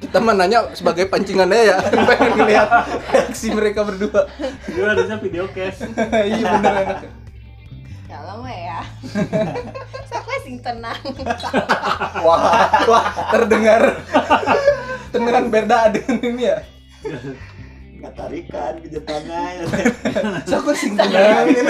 [0.00, 1.78] Kita mah nanya sebagai pancingannya ya.
[1.84, 2.68] Pengen ngeliat
[3.12, 4.24] reaksi mereka berdua.
[4.64, 5.84] Gue harusnya video cast.
[6.10, 6.74] Iya bener.
[6.88, 7.19] enak
[8.10, 8.80] kalau mah ya.
[10.10, 10.98] Saya sing tenang.
[12.26, 12.42] Wah
[12.90, 14.02] wah terdengar.
[15.14, 16.58] Terdengar beda dengan ini ya?
[18.00, 19.52] Nggak tarikan kejetangan
[20.48, 21.46] so aku sing tenang.
[21.52, 21.62] ini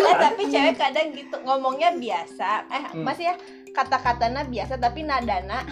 [0.00, 2.68] eh tapi cewek kadang gitu ngomongnya biasa.
[2.68, 3.04] Eh Hmm.
[3.06, 3.34] masih ya?
[3.72, 5.64] Kata-katanya biasa tapi nadana.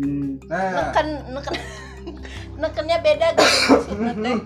[0.00, 0.40] Hmm.
[0.48, 0.90] nah.
[0.90, 1.54] Neken neken
[2.62, 4.36] nekennya beda gitu maksudnya teh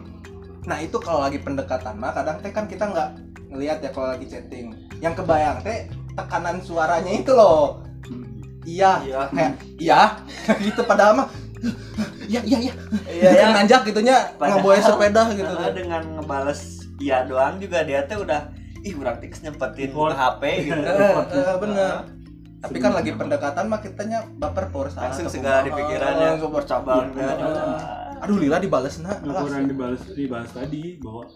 [0.68, 3.08] nah itu kalau lagi pendekatan mah kadang teh kan kita nggak
[3.48, 4.68] ngelihat ya kalau lagi chatting
[5.00, 7.80] yang kebayang teh tekanan suaranya itu loh
[8.62, 10.00] iya iya kayak iya
[10.60, 11.28] gitu padahal mah
[12.28, 12.74] iya iya iya
[13.08, 16.60] iya iya ya nanjak gitunya ngebawa sepeda gitu Nah, dengan ngebales
[17.00, 19.90] iya doang juga dia tuh udah ih urang tiks nyempetin.
[19.90, 22.04] HP gitu Eh, eh, bener
[22.58, 27.14] Ah, tapi kan lagi pendekatan mah kitanya baper por langsung segala di pikirannya Langsung bercabang
[27.14, 28.07] Iya.
[28.22, 31.26] Aduh lila dibales nah laporan dibahas dibahas tadi bahwa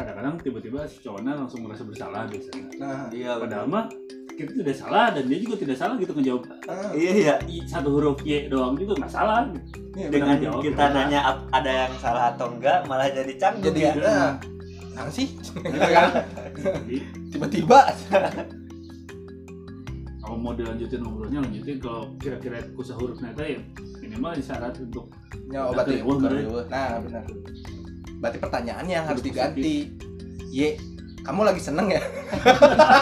[0.00, 2.72] kadang-kadang tiba-tiba si cowoknya langsung merasa bersalah biasanya.
[2.80, 3.84] Nah iya padahal mah
[4.32, 7.34] kita tidak salah dan dia juga tidak salah gitu ngejawab ah, iya iya.
[7.44, 9.52] I, satu huruf Y doang juga nggak salah.
[9.52, 9.68] Gitu.
[10.00, 10.96] iya, dengan jawab, kita benar.
[10.96, 11.20] nanya
[11.52, 12.78] ada yang salah atau enggak?
[12.88, 13.92] Malah jadi canggung jadi ya.
[14.00, 14.30] nah
[14.96, 15.28] nah sih?
[15.36, 16.08] Gitu kan.
[17.28, 17.78] Tiba-tiba.
[20.24, 23.58] kalau mau dilanjutin ngobrolnya lanjutin kalau kira-kira kusah huruf neta ya
[24.10, 25.06] minimal syarat untuk
[25.54, 26.32] ya obat Udah, liur, bener.
[26.42, 26.64] liur.
[26.66, 27.22] nah benar.
[28.18, 29.94] Berarti pertanyaannya yang harus diganti.
[30.50, 30.74] Ye
[31.22, 32.02] kamu lagi seneng ya?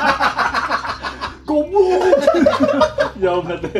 [1.48, 2.12] Goblok.
[3.24, 3.72] Jawab neta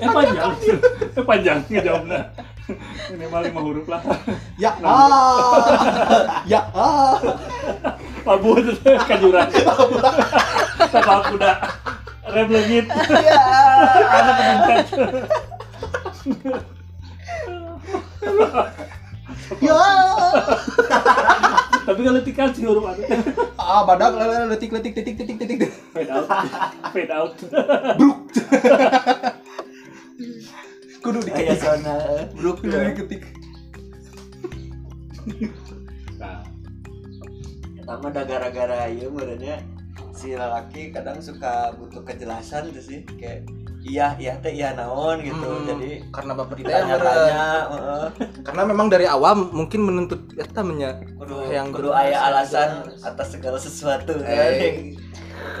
[0.00, 0.52] eh panjang
[1.12, 1.58] eh panjang.
[1.68, 2.20] Ngejawabnya
[3.12, 4.00] minimal lima huruf lah.
[4.56, 6.40] Ya ah.
[6.48, 7.20] Ya ah.
[8.24, 9.44] Labu itu kajuran
[10.88, 11.52] kapal kuda
[12.32, 12.88] rem legit.
[13.12, 13.44] Ya.
[14.08, 15.52] Anak meningkat
[19.62, 19.78] ya.
[21.86, 23.04] Tapi kalau dikasih huruf ada.
[23.54, 26.26] Ah badak lele letik letik titik titik titik fade out.
[26.90, 27.38] Fade out.
[27.94, 28.18] Bruk.
[30.98, 31.96] Kudu kayak diketik zona.
[32.34, 33.22] Bruk kudu diketik
[36.18, 36.42] nah.
[37.86, 39.62] Pertama udah gara-gara iya merenya
[40.10, 43.06] si lelaki kadang suka butuh kejelasan tuh sih.
[43.14, 43.46] Kayak
[43.86, 45.46] iya iya teh iya naon gitu.
[45.46, 48.06] Hmm, jadi karena bapak kita yang heeh.
[48.42, 52.68] karena memang dari awam mungkin menuntut eta menya kudu Yang kudu jelas, aya yang alasan
[53.00, 54.98] atas segala sesuatu kan Eh.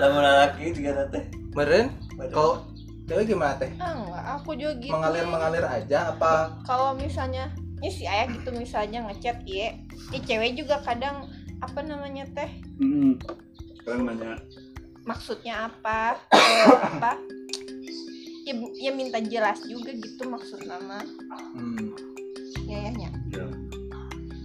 [0.02, 1.24] lamun lelaki juga teh.
[1.54, 1.94] Meren
[2.34, 2.66] kau
[3.06, 3.70] cewek gimana teh?
[3.78, 4.92] Ah, enggak aku juga gitu.
[4.92, 6.58] Mengalir mengalir aja apa?
[6.66, 9.72] Kalau misalnya ini si ayah gitu misalnya ngechat ya
[10.10, 11.30] ini cewek juga kadang
[11.62, 12.50] apa namanya teh?
[12.82, 13.16] Hmm.
[13.78, 14.34] Sekarang nanya
[15.06, 16.18] maksudnya apa?
[16.34, 17.14] Eh, apa
[18.46, 21.02] ya, ya minta jelas juga gitu maksud nama
[21.58, 21.92] hmm,
[22.70, 23.10] ya ya ya.
[23.34, 23.46] Ya.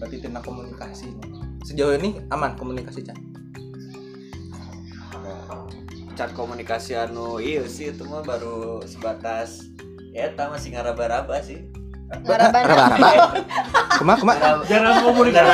[0.01, 1.13] berarti tindak komunikasi.
[1.61, 3.31] Sejauh ini aman komunikasi Chan
[6.21, 9.71] cat komunikasi anu iya sih itu mah baru sebatas
[10.11, 11.70] ya eta masih ngaraba-raba sih
[12.13, 13.09] ngarabana raba-raba
[13.93, 14.33] kema kema.
[14.33, 15.51] Ngaraba- Jarang komunikasi.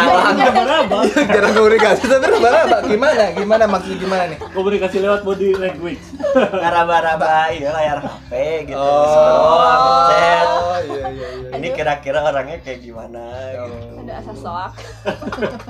[1.27, 1.53] Jarang.
[1.53, 3.23] komunikasi tapi raba-raba gimana?
[3.31, 4.37] Gimana maksud gimana nih?
[4.49, 6.03] Komunikasi lewat body language.
[6.33, 8.31] ngaraba-raba iya layar HP
[8.65, 8.77] gitu.
[8.77, 10.47] Oh scroll, ngechat.
[10.87, 13.73] iya iya iya ini kira-kira orangnya kayak gimana gitu.
[13.93, 14.01] Oh.
[14.01, 14.71] ada asa soak.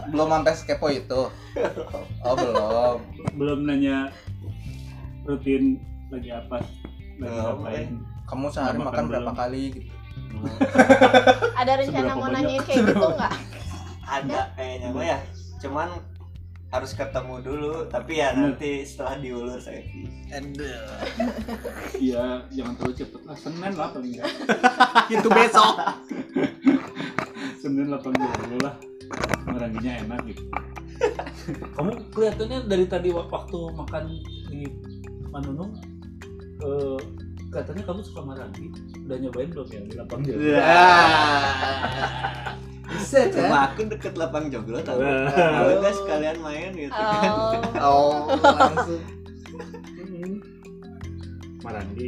[0.09, 1.21] Belum sampai sekepo itu.
[2.21, 2.95] Oh belum.
[3.35, 4.09] Belum nanya
[5.23, 5.75] rutin
[6.07, 6.75] lagi apa lagi
[7.17, 7.87] Belum, ngapain.
[8.23, 9.35] kamu sehari Makan makan berapa belum?
[9.37, 9.91] kali gitu
[11.61, 13.33] ada rencana mau nanyain kayak gitu nggak
[14.07, 15.19] ada kayaknya mah ya
[15.57, 15.89] cuman
[16.67, 19.79] harus ketemu dulu tapi ya nanti setelah diulur saya
[21.95, 23.35] Iya, jangan terlalu cepet lah.
[23.39, 24.27] Senin lah paling enggak.
[25.15, 25.79] itu besok
[27.55, 28.11] Senin 80
[28.59, 28.75] lah.
[29.47, 30.43] Meranginya enak gitu.
[31.71, 34.03] Kamu kelihatannya dari tadi wak- waktu makan
[34.51, 34.67] di
[35.31, 35.71] Manunung
[36.59, 36.99] eh
[37.49, 38.67] katanya kamu suka marangi.
[39.01, 40.39] Udah nyobain belum ya di lapang jalan?
[42.87, 45.27] bisa Rumah aku deket lapang joglo tau Wah.
[45.27, 47.51] Nah, udah sekalian main gitu kan oh
[47.83, 49.03] oh langsung
[49.97, 50.39] Hmm.
[51.61, 52.07] Marandi.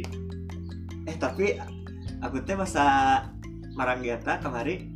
[1.04, 1.56] Eh tapi
[2.18, 2.84] aku teh masa
[3.70, 4.88] Maranggiata kemari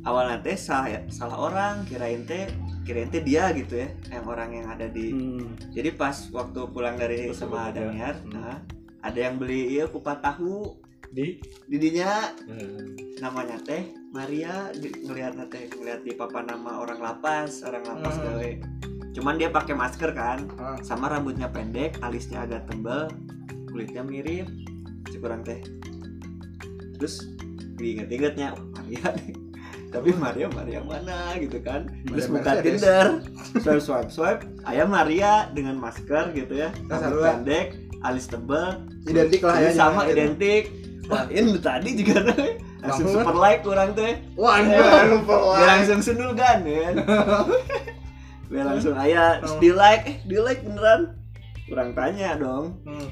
[0.00, 2.48] awalnya teh salah salah orang kirain teh
[2.82, 5.54] kirain teh dia gitu ya yang orang yang ada di Hmm.
[5.70, 7.84] jadi pas waktu pulang dari Betul, sama ya.
[7.84, 8.32] Daniar Hmm.
[8.32, 8.58] nah
[9.06, 10.74] ada yang beli iya kupat tahu.
[11.06, 11.38] Di?
[11.70, 12.34] Didinya.
[12.44, 12.98] Hmm.
[13.16, 13.80] namanya teh
[14.12, 18.28] Maria di, ngelihat teh ngelihat di papan nama orang lapas orang lapas Hmm.
[18.28, 18.50] gawe.
[19.16, 20.76] Cuman dia pakai masker kan Ah.
[20.84, 23.08] sama rambutnya pendek alisnya agak tebal
[23.72, 24.44] kulitnya mirip
[25.16, 25.64] kurang teh.
[27.00, 27.24] Terus
[27.80, 29.08] diinget-ingetnya oh, Maria
[29.96, 31.88] tapi Maria Maria mana gitu kan?
[32.04, 32.68] Terus Maria buka Mercedes.
[32.68, 33.06] Tinder.
[33.64, 34.08] Swipe swipe.
[34.12, 36.68] Swipe ayah Maria dengan masker gitu ya.
[36.84, 37.66] Rambut pendek
[38.06, 40.14] alis tebal identik lah ya sama gitu.
[40.18, 40.62] identik.
[41.06, 43.06] Wah ini tadi juga nih langsung.
[43.10, 46.94] super like kurang teh wah anjir lupa dia langsung sundul kan ya
[48.46, 51.18] dia langsung ayah terus di like eh di like beneran.
[51.66, 52.78] Kurang tanya dong.
[52.86, 53.10] Hmm.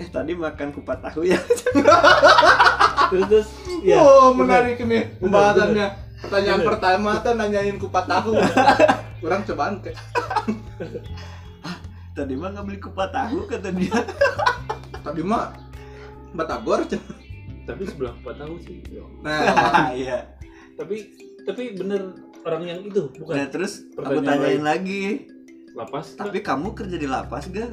[0.00, 1.36] eh tadi makan kupat tahu ya.
[3.12, 3.48] Terus terus
[3.84, 5.86] ya oh menarik nih pembahasannya.
[6.24, 6.68] Pertanyaan Bener.
[6.72, 8.32] pertama tuh nanyain kupat tahu.
[9.20, 9.92] Kurang cobaan ke
[12.12, 13.96] tadi mah nggak beli kupat tahu kata dia.
[15.02, 15.50] Tadi mah
[16.30, 16.86] batagor
[17.62, 18.82] tapi sebelah empat tahu sih.
[19.22, 19.90] Nah.
[19.94, 20.30] Iya.
[20.74, 20.96] Tapi
[21.42, 24.62] tapi bener orang yang itu nah bukan terus aku tanyain lain.
[24.62, 25.02] lagi.
[25.72, 27.70] Lapas tapi kamu kerja di lapas gak?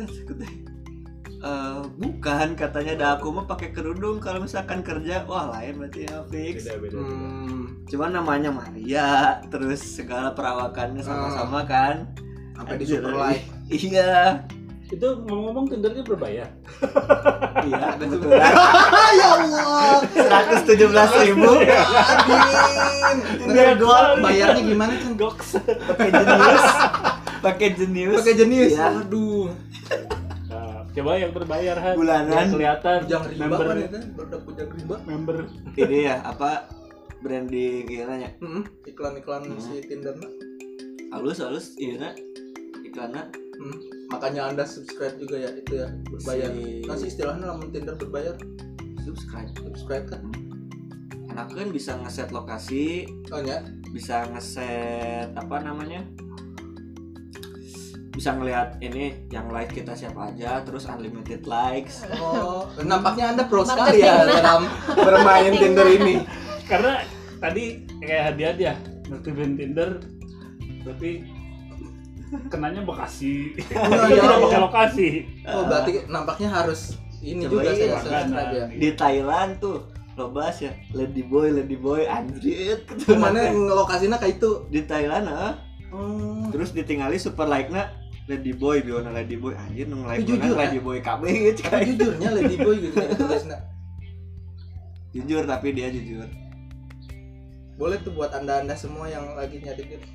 [1.39, 5.25] "Eh, bukan katanya ada aku mah pakai kerudung kalau misalkan kerja.
[5.29, 6.65] Wah lain berarti ya fix.
[6.65, 6.97] Beda beda, beda.
[6.97, 12.09] hmm, cuman namanya Maria terus segala perawakannya sama-sama kan.
[12.57, 14.43] Sampai di super like iya.
[14.89, 16.49] Itu ngomong-ngomong tendernya berbayar.
[17.61, 18.41] Iya kebetulan.
[19.13, 20.01] Ya Allah.
[20.09, 21.45] Seratus tujuh belas ribu.
[23.37, 25.61] Tinder gold bayarnya gimana kan goks.
[25.61, 26.65] Pakai jenius.
[27.39, 28.17] Pakai jenius.
[28.17, 28.87] Pakai jenis Iya.
[28.99, 29.47] aduh
[30.49, 31.93] nah, coba yang berbayar han.
[31.93, 32.33] Bulanan.
[32.33, 32.97] yang kelihatan.
[33.05, 33.65] Pujang riba member.
[33.69, 34.63] Kan itu.
[34.73, 34.95] Riba.
[35.05, 35.37] Member.
[35.77, 36.65] Ini ya apa
[37.19, 39.59] branding gimana ya Hmm, iklan-iklan Hmm.
[39.59, 40.17] si Tinder
[41.11, 42.17] halus halus iya nak.
[42.81, 43.75] Iklannya Hmm,
[44.07, 46.49] makanya anda subscribe juga ya itu ya berbayar.
[46.55, 48.35] Si- nasi istilahnya namun Tinder berbayar.
[49.03, 49.51] Subscribe.
[49.59, 50.23] Subscribe kan?
[51.29, 53.59] Enak kan bisa ngeset lokasi oh ya
[53.91, 56.07] bisa ngeset apa namanya?
[58.15, 62.07] Bisa ngelihat ini yang like kita siapa aja terus unlimited likes.
[62.15, 66.23] Oh nampaknya anda pro sekali ya dalam bermain Tinder ini.
[66.63, 67.03] Karena
[67.43, 68.73] tadi kayak hadiah dia
[69.11, 69.99] ngetivin Tinder
[70.87, 71.38] tapi
[72.49, 73.57] kenanya Bekasi.
[73.73, 74.43] Oh, Dia iya, tidak iya.
[74.45, 75.07] pakai lokasi.
[75.49, 78.65] Oh berarti nampaknya harus ini Coba juga iya, saya subscribe ya.
[78.71, 79.77] Di Thailand tuh
[80.19, 84.67] lo bahas ya lady boy lady boy anjir Ke mana ngelokasinya kayak itu?
[84.67, 85.55] Di Thailand ah
[85.95, 86.43] oh.
[86.51, 87.87] Terus ditinggali super like na
[88.29, 89.57] Lady Boy biona Lady Boy.
[89.57, 90.85] Anjir nu Tapi live jujur, Lady ya.
[90.85, 93.59] Boy KB gitu Tapi jujurnya Lady Boy gitu tulisnya.
[95.09, 96.29] jujur tapi dia jujur.
[97.81, 100.05] Boleh tuh buat anda-anda semua yang lagi nyari gitu.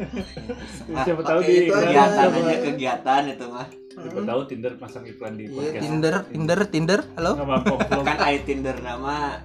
[0.00, 2.58] Ah, siapa tahu di kegiatan Iya, aja iya.
[2.64, 7.00] kegiatan itu mah siapa tahu Tinder pasang iklan di Iya, podcast Tinder, Tinder, Tinder.
[7.14, 7.32] Halo?
[8.08, 9.44] kan ai Tinder nama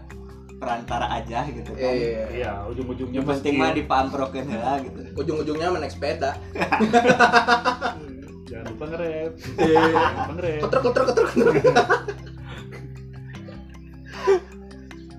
[0.55, 2.23] perantara aja gitu kan Iya.
[2.31, 3.61] iya ujung-ujungnya yang penting skill.
[3.61, 6.31] mah dipaamprokeun heula gitu Ujung-ujungnya menaik sepeda.
[8.47, 9.83] jangan lupa ngerep Iya.
[10.31, 11.25] ngerep Kotor, kotor, kotor,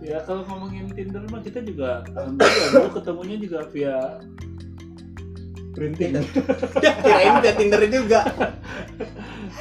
[0.00, 4.22] ya kalau ngomongin Tinder mah kita juga alhamdulillah dulu ketemunya juga via
[5.76, 6.16] printing
[7.04, 8.24] Kirain dia Tinder juga.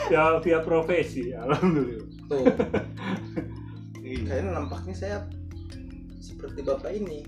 [0.08, 2.42] ya via profesi alhamdulillah Tuh,
[4.02, 4.22] Iya.
[4.24, 5.18] kayaknya nampaknya saya
[6.18, 7.26] seperti bapak ini.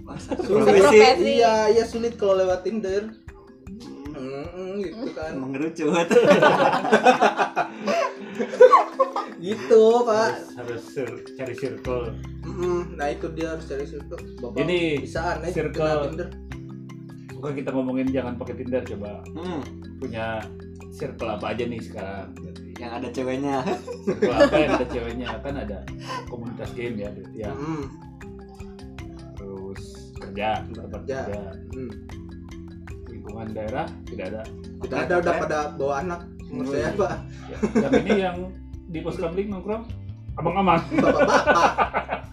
[0.00, 0.82] Masa Sulit.
[1.16, 3.06] Iya, iya sulit kalau lewat Tinder.
[4.10, 5.38] Hmm, gitu kan.
[5.42, 6.10] mengerucut
[9.38, 10.30] Gitu, Pak.
[10.56, 12.10] harus, harus cari circle
[12.42, 14.18] Mm, nah itu dia harus cari circle.
[14.40, 16.28] Bapak Ini bisa aneh circle- kenal Tinder.
[17.38, 19.22] Bukan kita ngomongin jangan pakai Tinder coba.
[19.30, 19.62] Hmm,
[20.02, 20.42] punya
[20.90, 22.34] circle apa aja nih sekarang
[22.82, 23.62] yang ada ceweknya.
[24.02, 25.26] Circle apa yang ada ceweknya?
[25.38, 25.78] Kan ada
[26.26, 27.52] komunitas game ya berarti ya.
[27.54, 27.84] Hmm.
[29.38, 31.18] terus kerja tempat Kerja.
[31.30, 31.42] kerja.
[31.78, 31.92] Hmm.
[33.06, 34.42] lingkungan daerah tidak ada.
[34.82, 36.20] Tidak ada udah pada bawa anak.
[36.48, 37.12] Menurut saya, Pak.
[37.46, 38.36] Ya, yang ini yang
[38.88, 39.84] di pos kamling nongkrong
[40.38, 42.24] abang-abang Bapak-bapak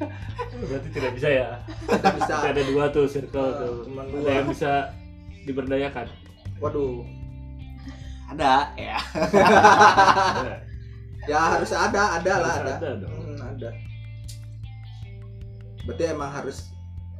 [0.60, 1.48] berarti tidak bisa ya
[1.86, 2.34] tidak bisa.
[2.44, 4.30] Ada dua tuh circle Ah, tuh cuman ada dua.
[4.32, 4.72] yang bisa
[5.44, 6.06] diberdayakan
[6.58, 7.06] Waduh.
[8.28, 10.54] ada ya Ada.
[11.28, 12.76] Ya harus ada, ada lah, Harus ada.
[12.78, 13.12] ada dong.
[13.12, 13.68] Hmm, ada.
[15.84, 16.72] Berarti emang harus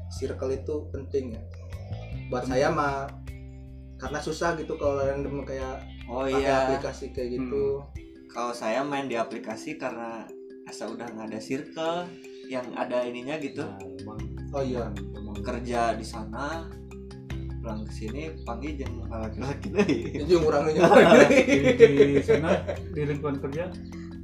[0.09, 1.43] circle itu penting ya.
[2.29, 3.13] Buat saya mah
[3.99, 7.85] karena susah gitu kalau random kayak oh pakai iya aplikasi kayak gitu.
[8.29, 10.25] kalau saya main di aplikasi karena
[10.65, 12.09] asa udah nggak ada circle
[12.49, 13.63] yang ada ininya gitu.
[13.63, 13.79] Nah,
[14.49, 14.89] Oh iya.
[15.13, 15.37] emang.
[15.45, 16.65] Kerja di sana
[17.61, 19.89] pulang ke sini panggil jeng laki-laki deh
[20.25, 20.89] Itu yang kurangnya.
[21.29, 22.65] di, di sana
[22.97, 23.69] di lingkungan kerja?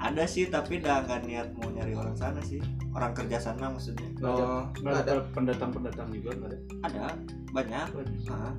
[0.01, 2.61] Ada sih tapi udah nggak niat mau nyari orang sana sih.
[2.97, 4.09] Orang kerja sana maksudnya.
[4.25, 5.13] Oh, nggak ada.
[5.37, 6.31] pendatang-pendatang juga?
[6.41, 6.59] Nggak ada.
[6.89, 7.05] Ada
[7.53, 7.87] banyak.
[8.29, 8.53] Nah,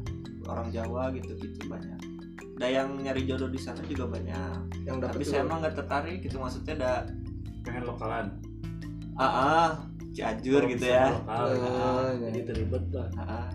[0.45, 1.97] orang Jawa gitu-gitu banyak.
[2.61, 4.85] Ada yang nyari jodoh di sana juga banyak.
[4.85, 6.93] Yang tapi saya emang nggak tertarik gitu maksudnya ada
[7.65, 8.37] pengen lokalan
[9.15, 9.69] ah ah
[10.15, 11.11] Cianjur gitu ya.
[11.11, 12.31] lokal, nah, iya.
[12.31, 13.07] jadi terlibat lah.
[13.19, 13.47] Ah ah.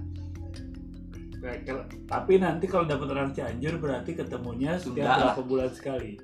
[2.04, 6.20] Tapi nanti kalau dapat orang Cianjur berarti ketemunya Sudah setiap berapa bulan sekali?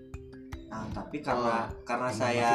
[0.69, 2.53] Nah tapi karena karena Masih saya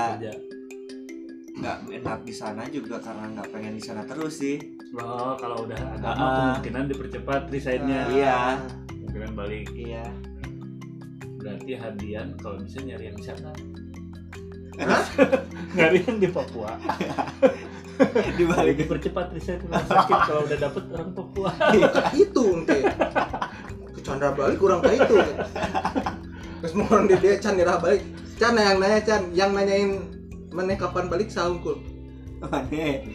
[1.52, 4.62] nggak enak di sana juga karena nggak pengen di sana terus sih.
[4.94, 6.34] Oh kalau udah ada Ah, ah.
[6.62, 8.02] kemungkinan dipercepat resignnya.
[8.14, 8.40] Iya.
[8.94, 9.68] kemungkinan balik.
[9.74, 10.06] Iya.
[11.42, 13.50] Berarti hadian kalau bisa nyari yang di sana
[14.80, 15.04] Hah?
[15.76, 16.76] nyari yang di Papua
[18.38, 22.78] di balik dipercepat riset rumah sakit kalau udah dapet orang Papua Kah itu ente.
[23.94, 25.16] Ke Chandra balik kurang kayak itu.
[26.62, 28.02] Terus mau orang dia, dia Chan nyerah balik.
[28.42, 30.02] Chan yang nanya Chan, yang nanyain
[30.50, 31.78] mana kapan balik saungkul.
[32.42, 33.06] mana Eh,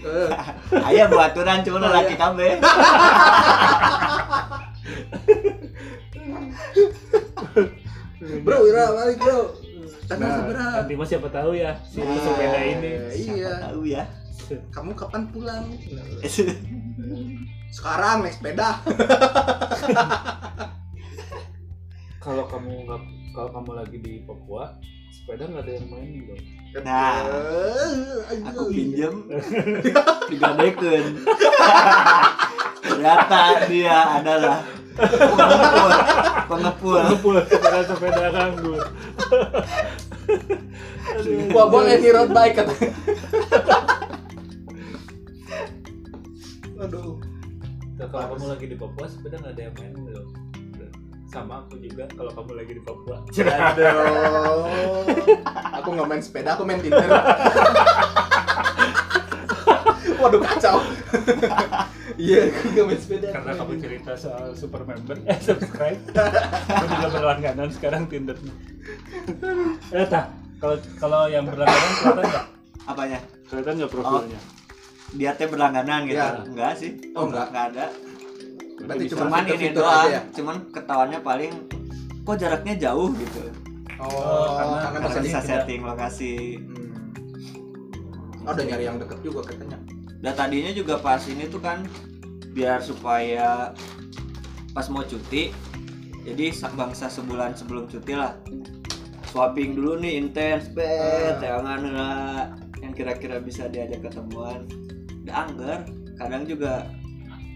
[0.90, 2.20] ayah buat aturan cuma Oh, laki iya.
[2.22, 2.48] kabe
[8.46, 9.65] bro, Ira balik bro.
[10.06, 10.74] Tanggal nah seberapa?
[10.78, 13.52] nanti mas siapa tahu ya si Nah, pesepeda ini Iya.
[13.60, 14.04] tahu ya
[14.70, 15.64] Kamu kapan pulang?
[17.76, 18.78] Sekarang naik sepeda.
[22.18, 24.74] kalau kamu nggak kalau kamu lagi di Papua
[25.08, 26.42] sepeda nggak ada yang mainin dong
[26.76, 27.24] Nah,
[28.28, 28.68] aku aduh.
[28.68, 29.14] pinjem
[30.28, 31.06] digadekeun
[32.84, 34.58] ternyata dia adalah
[36.46, 38.84] pengepul pengepul sepeda sepeda nganggur.
[41.50, 42.74] Gua boleh di road bike kata.
[46.86, 47.18] Aduh.
[47.96, 50.30] Nah, kalau kamu lagi di Papua sepeda nggak ada yang mainin dong
[51.36, 55.04] sama aku juga kalau kamu lagi di Papua Aduh.
[55.76, 57.04] Aku nggak main sepeda, aku main Tinder.
[60.16, 60.80] Waduh kacau.
[62.16, 63.28] Iya, aku nggak main sepeda.
[63.30, 66.00] karena kamu cerita soal super member eh subscribe.
[66.66, 68.36] Aku juga berlangganan sekarang Tinder.
[69.90, 72.44] Eh tah kalau kalau yang berlangganan kelihatan nggak?
[72.86, 73.18] Apanya?
[73.46, 74.40] Kelihatan nggak profilnya?
[75.08, 76.18] dia teh berlangganan gitu.
[76.18, 76.42] Ya.
[76.42, 76.90] enggak sih.
[77.14, 77.46] Oh, enggak.
[77.52, 77.86] enggak ada.
[78.76, 80.08] Berarti cuman ini doang.
[80.08, 80.20] ya?
[80.32, 81.52] cuman ketawanya paling
[82.22, 83.40] kok jaraknya jauh gitu.
[83.96, 84.10] Oh,
[84.56, 86.58] karena- karena karena bisa setting lokasi.
[86.58, 86.84] Hmm.
[88.44, 89.78] Oh, udah nyari yang deket juga katanya.
[90.26, 91.86] Dan tadinya juga pas ini tuh kan
[92.50, 93.70] biar supaya
[94.74, 95.54] pas mau cuti
[96.26, 98.34] jadi sa- bangsa sebulan sebelum cuti lah.
[99.30, 102.50] Swapping dulu nih intens bet jangan lah
[102.82, 104.66] yang kira-kira bisa diajak ketemuan.
[105.22, 105.86] Udah angger.
[106.18, 106.90] Kadang juga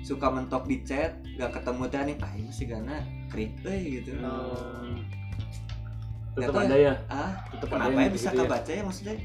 [0.07, 3.03] suka mentok di chat gak ketemu teh nih ah ini sih gana
[3.35, 4.15] krik gitu.
[4.15, 6.95] Tetap Nggak tahu ada ya?
[7.11, 9.19] Ah tetap kenapa ya bisa kebaca ya maksudnya?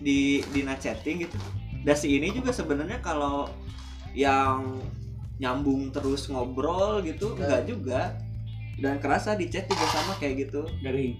[0.00, 1.36] Di di chatting gitu
[1.80, 3.48] dan si ini juga sebenarnya kalau
[4.12, 4.78] yang
[5.36, 8.14] nyambung terus ngobrol gitu enggak juga
[8.76, 11.14] dan kerasa di chat juga sama kayak gitu garing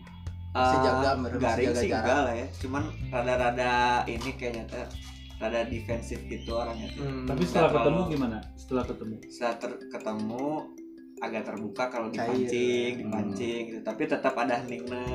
[0.48, 2.00] Masih Ah, jaga, masih garing sih jarak.
[2.00, 3.72] enggak lah ya cuman rada-rada
[4.06, 4.86] ini kayaknya teh
[5.38, 7.04] rada defensif gitu orangnya tuh.
[7.04, 7.22] Hmm.
[7.24, 10.46] tapi setelah Nggak ketemu terlalu- gimana setelah ketemu setelah ter- ketemu
[11.18, 12.18] agak terbuka kalau Cair.
[12.18, 13.00] dipancing Hmm.
[13.00, 15.06] dipancing gitu tapi tetap ada heningnya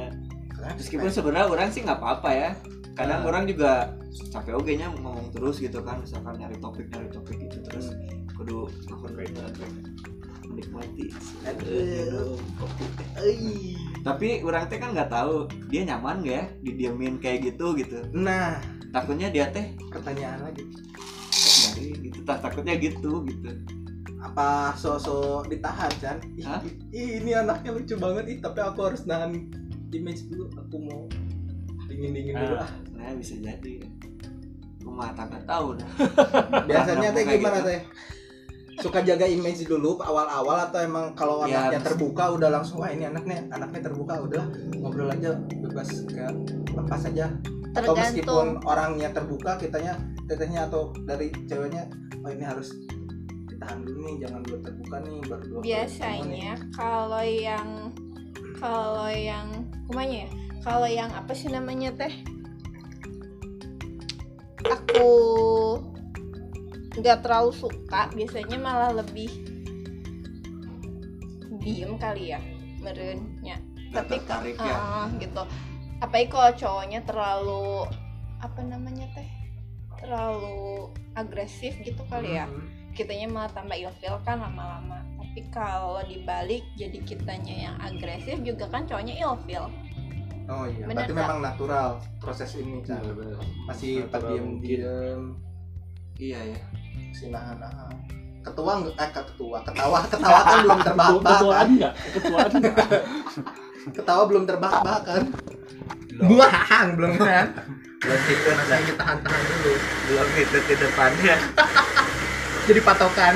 [0.63, 2.51] Keren, meskipun sebenarnya orang sih nggak apa-apa ya.
[2.95, 3.27] Kadang Nah.
[3.27, 3.91] orang juga
[4.31, 5.99] capek oge nya ngomong terus gitu kan.
[5.99, 7.91] Misalkan nyari topik nyari topik gitu terus.
[8.31, 8.71] Kudu
[10.47, 11.05] menikmati.
[14.07, 16.45] Tapi orang teh kan nggak tahu dia nyaman gak ya?
[16.63, 18.07] Didiemin kayak gitu gitu.
[18.15, 18.55] Nah.
[18.93, 20.69] Takutnya dia teh pertanyaan lagi.
[21.33, 23.49] Nyari gitu tak takutnya gitu gitu.
[24.21, 26.61] Apa sosok ditahan kan ih, Hah?
[26.93, 28.23] ih, ini anaknya lucu banget.
[28.29, 29.49] Ih tapi aku harus nahan
[29.93, 31.01] image dulu aku mau
[31.87, 32.71] dingin dingin dulu ah.
[32.97, 33.85] Nah bisa jadi.
[34.83, 35.89] Rumah tangga tahu dah.
[36.69, 37.69] Biasanya teh gimana gitu.
[37.69, 37.81] teh?
[38.81, 43.05] Suka jaga image dulu awal-awal atau emang kalau Ya, anaknya terbuka udah langsung wah ini
[43.05, 44.43] anaknya anaknya terbuka udah
[44.81, 46.33] ngobrol aja bebas kayak
[46.73, 47.31] lepas aja.
[47.73, 49.97] Atau meskipun tergantung orangnya terbuka kitanya
[50.29, 51.89] tetehnya atau dari ceweknya
[52.23, 52.71] oh ini harus
[53.49, 57.69] ditahan dulu nih jangan dulu terbuka nih baru dua kali ketemu nih." biasanya kalau yang
[58.63, 59.47] kalau yang
[59.87, 60.29] kumanya ya?
[60.63, 62.13] Kalau yang apa sih namanya teh?
[64.63, 65.07] Aku
[66.93, 69.27] nggak terlalu suka biasanya malah lebih
[71.63, 72.39] diem kali ya
[72.83, 73.57] merenya
[73.93, 74.75] tapi tertarik ya?
[74.75, 75.43] Ah, gitu.
[76.01, 77.87] Apalagi kalau cowoknya terlalu
[78.41, 79.29] apa namanya teh?
[80.01, 82.49] Terlalu agresif gitu kali ya.
[82.49, 82.67] Hmm.
[82.93, 85.01] kitanya malah tambah ilfil kan lama-lama
[85.33, 89.65] tapi kalau dibalik jadi kitanya yang agresif juga kan cowoknya ilfil
[90.45, 91.21] Oh iya, Bener berarti tak?
[91.23, 91.89] memang natural
[92.21, 93.01] proses ini kan.
[93.65, 95.21] Masih Natural terdiam diam,
[96.13, 96.61] iya ya
[97.09, 97.97] si nahan nahan.
[98.45, 101.67] Ketua nggak- eh ketua, ketawa ketawa kan belum ketuaan kan?
[101.71, 102.75] enggak ketuaan enggak
[103.97, 105.23] Ketawa belum terbahak-bahak kan?
[106.21, 107.47] Buang belum kan?
[107.97, 109.73] belum itu Masih ditahan-tahan dulu.
[110.05, 111.35] belum itu ke depannya
[112.69, 113.33] Jadi patokan.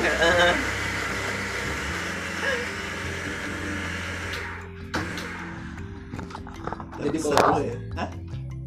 [6.97, 7.59] Jadi bawa apa?
[7.61, 8.09] ya Hah?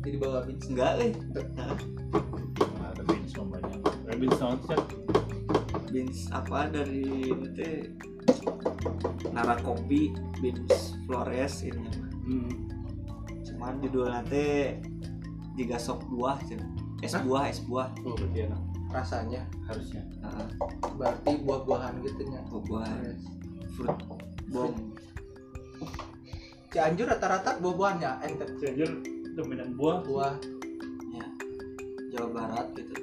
[0.00, 0.66] Jadi bawa beats.
[0.70, 1.12] enggak eh.
[2.80, 3.80] Ada beans banyak.
[3.84, 4.82] Ada beans sound chat
[5.90, 6.70] beans apa?
[6.70, 7.70] Dari itu
[9.34, 11.90] nara kopi beans flores ini.
[12.30, 12.52] Hmm.
[13.42, 14.78] cuman judul nanti
[15.58, 16.62] jika sok buah cen.
[17.02, 17.26] es Hah?
[17.26, 17.90] buah es buah.
[18.06, 18.62] Oh berarti enak.
[18.90, 19.42] Rasanya?
[19.66, 20.02] Harusnya.
[20.22, 20.48] Heeh,
[20.98, 22.40] berarti buah-buahan gitu nya.
[22.48, 22.88] buah
[23.74, 23.98] fruit
[24.50, 24.74] bomb
[26.70, 28.90] Cianjur rata-rata buah-buahannya ente Cianjur
[29.34, 30.34] dominan buah buah
[31.10, 31.26] ya
[32.14, 32.94] Jawa Barat gitu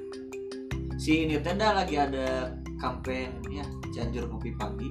[0.96, 4.88] si ini tenda lagi ada campaign ya Cianjur kopi pagi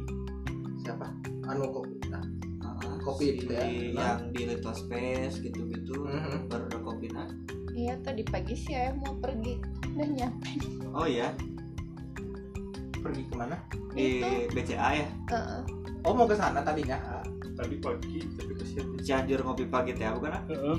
[0.82, 1.10] siapa?
[1.48, 1.96] Anu kopi.
[2.08, 2.24] Nah,
[2.64, 3.66] Heeh, Kopi si itu ya?
[3.92, 6.48] yang di Little Space gitu-gitu Mhm.
[6.48, 7.28] baru ada kopi nah
[7.74, 9.58] iya tadi pagi sih saya mau pergi
[9.94, 10.50] udah nyampe
[10.94, 11.34] oh ya
[12.98, 13.58] pergi ke mana?
[13.94, 14.54] di Itu.
[14.54, 15.62] BCA ya Heeh.
[16.06, 16.96] Oh mau ke sana tadinya.
[17.58, 20.44] Ah, tadi pagi tapi kesian Cianjur kopi pagi teh bukan ah?
[20.46, 20.78] Heeh.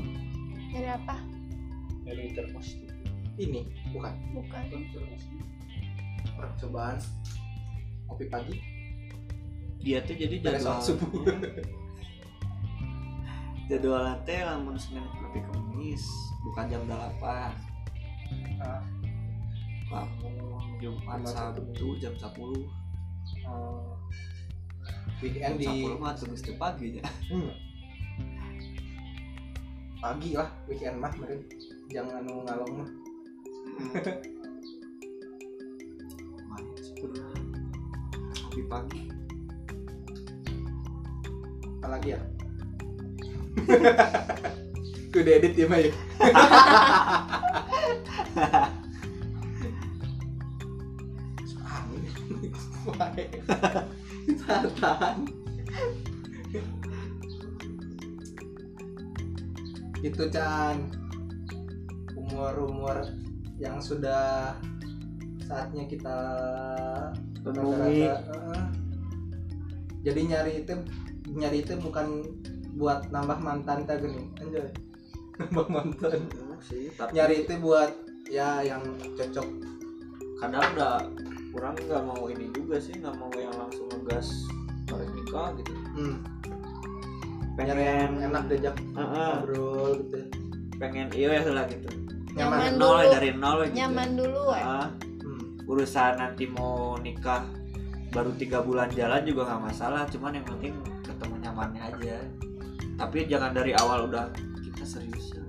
[0.71, 1.17] dari apa?
[2.07, 2.79] Dari termos
[3.35, 4.15] Ini bukan?
[4.31, 4.63] Bukan.
[6.35, 6.97] Percobaan
[8.07, 8.57] kopi pagi.
[9.83, 11.11] Dia tuh jadi jadwal subuh.
[13.69, 16.07] jadwal teh lamun Senin sampai Kamis
[16.47, 17.19] bukan jam 8
[18.59, 18.83] Ah.
[19.91, 22.71] lamun Jumat Sabtu jam 10
[23.45, 23.98] Oh.
[25.19, 27.51] Weekend di 10 mah tugas teh pagi ya Hmm.
[29.99, 31.43] pagi lah weekend mah meren
[31.91, 32.91] jangan anu ngalong mah.
[38.39, 39.03] Kopi pagi.
[41.79, 42.21] Apalagi ya?
[45.13, 45.93] Tuh edit ya mah ya
[52.99, 53.98] Angin.
[54.47, 55.19] Tahan.
[60.05, 60.77] Itu Chan.
[62.15, 63.03] Umur-umur
[63.59, 64.55] yang sudah
[65.43, 66.19] saatnya kita
[67.41, 68.05] Penuhi.
[68.05, 68.63] eh,
[70.05, 70.75] jadi nyari itu
[71.33, 72.29] nyari itu bukan
[72.77, 74.69] buat nambah mantan tak gini anjay.
[75.41, 76.21] Nambah mantan.
[76.63, 77.91] Sih tapi nyari itu buat
[78.29, 78.85] ya yang
[79.17, 79.49] cocok.
[80.39, 81.03] Kadang udah
[81.51, 83.57] kurang nggak mau ini juga sih nggak mau yang
[84.09, 84.49] ngegas
[84.89, 85.73] bareng nikah gitu.
[85.93, 86.17] Hmm.
[87.61, 87.77] pengen
[88.23, 90.19] enak diajak Heeh, ngobrol gitu
[90.79, 91.91] pengen iya ya lah gitu.
[92.39, 93.13] Nyaman nol dulu.
[93.13, 93.77] dari nol gitu.
[93.83, 94.63] Nyaman dulu ya?
[94.65, 94.87] Heeh,
[95.27, 95.69] hmm.
[95.69, 97.43] urusan nanti mau nikah
[98.15, 100.73] baru tiga bulan jalan juga nggak masalah cuman yang penting
[101.05, 102.17] ketemu nyamannya aja.
[102.97, 104.31] Tapi jangan dari awal udah
[104.63, 105.43] kita serius ya.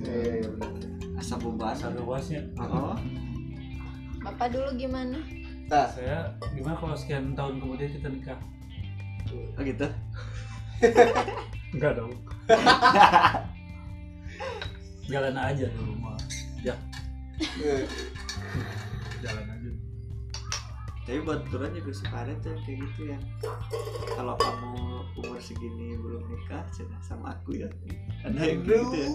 [0.00, 0.72] Iya, iya, iya, benar.
[1.20, 2.94] asa beban asal luasnya Heeh.
[4.24, 5.20] bapak dulu gimana
[5.70, 8.38] Nah, saya gimana kalau sekian tahun kemudian kita nikah?
[9.54, 9.86] Oh gitu?
[11.78, 12.10] Enggak dong.
[15.14, 16.18] Jalan aja dulu mah
[16.66, 16.74] ya.
[17.62, 17.86] Eh,
[19.22, 19.70] jalan aja.
[21.06, 23.18] Tapi buat turun juga suka ada tuh kayak gitu ya.
[24.14, 24.74] Kalau kamu
[25.22, 27.70] umur segini belum nikah cina sama aku ya.
[28.26, 29.10] Ada yang gitu ya?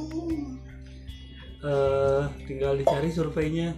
[1.68, 3.76] Eh tinggal dicari surveinya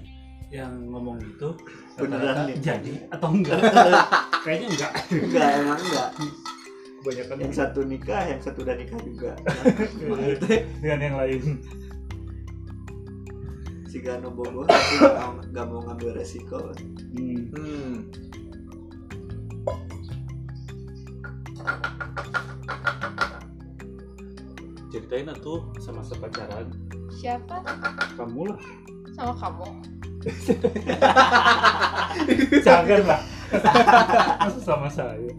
[0.48, 1.60] yang ngomong gitu
[2.00, 2.56] beneran nih.
[2.64, 3.60] jadi atau enggak?
[4.48, 4.92] Kayaknya enggak.
[5.12, 6.10] Enggak emang enggak.
[7.04, 9.32] Kebanyakan yang satu nikah yang satu udah nikah juga.
[10.82, 11.44] Dengan yang lain.
[13.88, 15.04] Si Gano Bobo tapi
[15.52, 16.72] nggak mau- ngambil resiko.
[17.16, 17.52] Hmm.
[17.52, 17.94] hmm.
[24.88, 26.72] ceritain atuh sama pacaran
[27.12, 27.60] siapa?
[28.16, 28.60] Kamu lah.
[29.14, 29.68] Sama kamu
[32.66, 33.22] jangan lah.
[34.44, 35.32] Masa sama saya?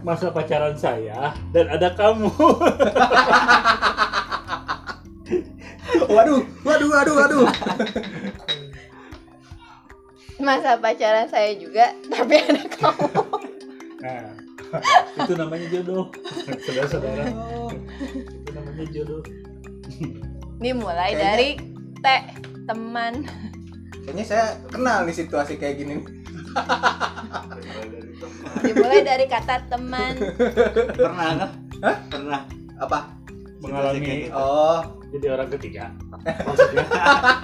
[0.00, 2.28] Masa pacaran saya dan ada kamu?
[6.10, 7.46] Waduh waduh waduh waduh.
[10.40, 13.08] Masa pacaran saya juga tapi ada kamu.
[14.00, 14.26] Nah
[15.18, 16.04] itu namanya jodoh.
[16.62, 17.24] Saudara-saudara.
[18.14, 19.22] Itu namanya jodoh.
[20.58, 21.48] Dimulai Kayaknya- dari
[22.00, 22.20] teh
[22.70, 23.26] teman.
[24.06, 26.06] Kayaknya saya kenal nih situasi kayak gini.
[28.62, 30.14] Dimulai dari kata teman.
[30.94, 32.42] Pernah nggak pernah.
[32.78, 32.98] Apa?
[33.60, 34.38] Situasi kayak mengalami gitu.
[34.38, 34.80] oh.
[35.10, 35.84] Jadi orang ketiga.
[36.22, 36.86] Maksudnya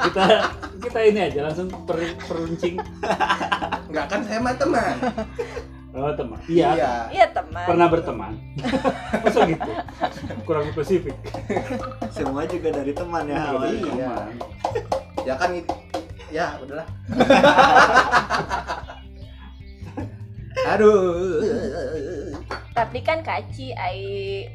[0.07, 0.25] kita
[0.79, 1.99] kita ini aja langsung per,
[2.31, 2.79] peruncing.
[3.91, 4.95] Nggak kan saya mah teman.
[5.97, 6.39] Oh teman.
[6.47, 7.09] Iya.
[7.11, 7.27] Iya.
[7.35, 7.67] Teman.
[7.67, 8.33] Pernah berteman.
[9.25, 9.71] Masa gitu?
[10.47, 11.17] Kurang spesifik.
[12.15, 13.81] Semua juga dari teman ya awalnya.
[13.83, 14.13] Iya.
[14.15, 14.35] Teman.
[15.27, 15.83] Ya kan it-
[16.31, 16.87] ya udahlah.
[20.67, 21.43] Aduh.
[22.73, 24.01] Tapi kan kaci ai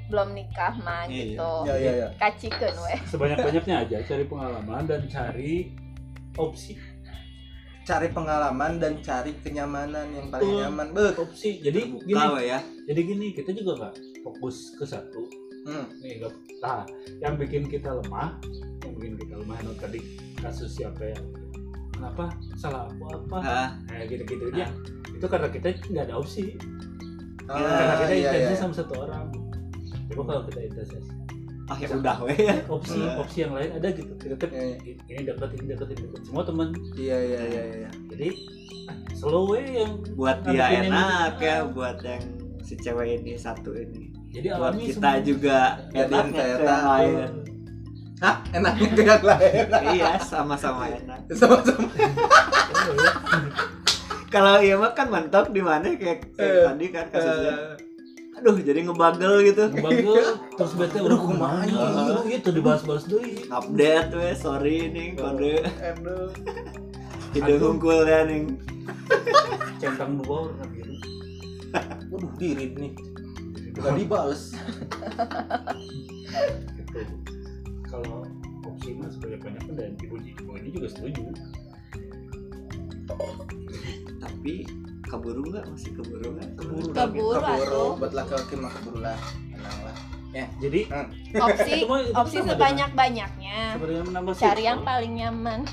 [0.10, 1.38] belum nikah mah Iya.
[1.38, 1.52] gitu.
[1.66, 3.00] ya ya ya kaci kan weh.
[3.10, 5.74] Sebanyak-banyaknya aja cari pengalaman dan cari
[6.38, 6.78] opsi.
[7.82, 10.62] Cari pengalaman dan cari kenyamanan yang paling Betul.
[10.64, 10.88] nyaman.
[10.94, 11.50] Bet opsi.
[11.60, 12.60] Jadi Terbuka gini we ya.
[12.86, 15.22] jadi gini kita juga nggak fokus ke satu.
[15.62, 15.86] Hmm.
[16.02, 16.18] nih
[16.58, 16.82] nah
[17.22, 18.34] yang bikin kita lemah
[18.82, 20.02] yang bikin kita lemah yang tadi
[20.42, 21.20] kasus siapa ya
[21.92, 24.66] kenapa salah aku apa Hah, kayak gitu gitu aja
[25.12, 26.58] itu karena kita nggak ada opsi.
[27.46, 28.58] Karena Ah, kita iya, intensnya iya.
[28.58, 29.26] sama satu orang.
[30.10, 31.02] Coba kalau kita intensnya.
[31.68, 32.34] Ah ya udah we.
[32.36, 33.22] Ya opsi Hmm.
[33.22, 34.12] opsi yang lain ada gitu.
[34.18, 37.90] Kita tetap Iya, ini dapat ini dapat ini dapat semua teman iya iya iya iya
[38.10, 38.28] jadi
[38.88, 40.90] ah, slow way yang buat dia ini.
[40.90, 42.24] enak ya buat yang
[42.60, 44.10] si cewek ini satu ini.
[44.32, 45.60] Jadi buat kita juga
[45.92, 46.66] ke yang tahu.
[46.66, 47.30] lain
[48.22, 49.66] Hah, enaknya ke yang lain
[49.98, 51.26] iya sama-sama enak.
[51.34, 51.90] Sama-sama.
[54.34, 57.52] Kalau iya mah kan mentok di mana kayak, kayak Eh, tadi kan kasusnya.
[57.52, 59.64] Eh, aduh jadi ngebagel gitu.
[59.74, 60.26] Bagel,
[60.58, 61.66] terus bete udah kumaha
[62.30, 62.54] gitu.
[62.54, 63.26] Dibahas-bahas dulu.
[63.50, 65.66] Update we sorry nih kode.
[65.82, 66.30] Aduh
[67.34, 67.68] hidung Aduh.
[67.74, 68.42] hungkulnya nih.
[69.82, 70.94] Centang dua warna biru
[72.12, 72.92] waduh diri nih.
[73.82, 74.54] Gak dibales.
[76.78, 77.41] gitu
[77.92, 78.24] kalau
[78.64, 81.24] opsi sebanyak banyaknya dan ibu ibu ini juga setuju.
[84.22, 84.54] Tapi
[85.04, 85.66] keburu nggak?
[85.68, 86.50] Masih keburu nggak?
[86.56, 87.68] Keburu Keburu, keburu.
[87.68, 87.92] Atuh.
[88.00, 89.20] buat laki-laki mah keburu lah.
[89.52, 89.96] Tenang lah.
[90.64, 90.88] Jadi
[91.36, 93.58] opsi mah- itu opsi sama sebanyak banyaknya
[94.40, 95.68] cari yang paling nyaman.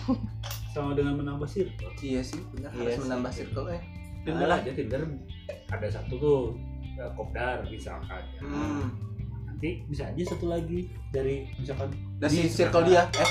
[0.75, 3.03] Sama dengan menambah circle iya sih benar Iya harus sih.
[3.07, 3.83] menambah circle eh.
[4.27, 5.03] Tinder aja Tinder.
[5.71, 6.41] Ada satu tuh
[6.99, 8.23] ya, kopdar misalkan.
[8.35, 8.41] Ya.
[8.43, 8.85] hmm.
[9.47, 13.31] nanti bisa aja satu lagi dari misalkan Di circle dia eh.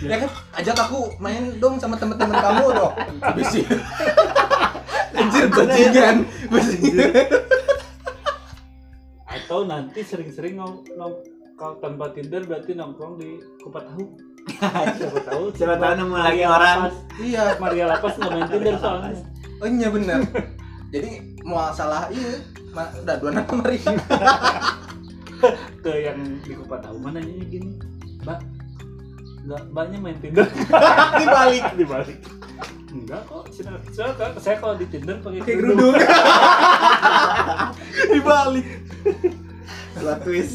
[0.10, 0.30] Ya kan?
[0.54, 2.94] Ajak aku main dong sama temen-temen kamu dong.
[3.34, 3.66] Bisi
[5.18, 6.16] anjir bajingan.
[6.48, 7.10] Bajingan.
[9.26, 11.18] Atau nanti sering-sering nong nong
[11.58, 14.04] kalau tanpa Tinder berarti nongkrong di kupat tahu
[14.96, 16.78] siapa tahu Siapa tahu nemu lagi Maria orang.
[16.88, 19.20] Lapas, iya Maria Lapas nggak main Tinder soalnya.
[19.60, 20.20] Oh iya benar
[20.90, 22.42] jadi mau salah iya.
[22.70, 23.82] Udah dua nama mari
[25.84, 27.70] ke yang di kupat tahu mana ini gini
[28.24, 28.40] mbak?
[29.48, 30.46] Nggak mbaknya main tinder.
[31.20, 32.18] Dibalik dibalik.
[32.90, 35.94] Enggak kok saya, saya, saya kalau di tinder pakai kayak kerudung.
[35.94, 35.94] gerudung
[38.14, 38.66] dibalik.
[39.96, 40.54] Plot twist.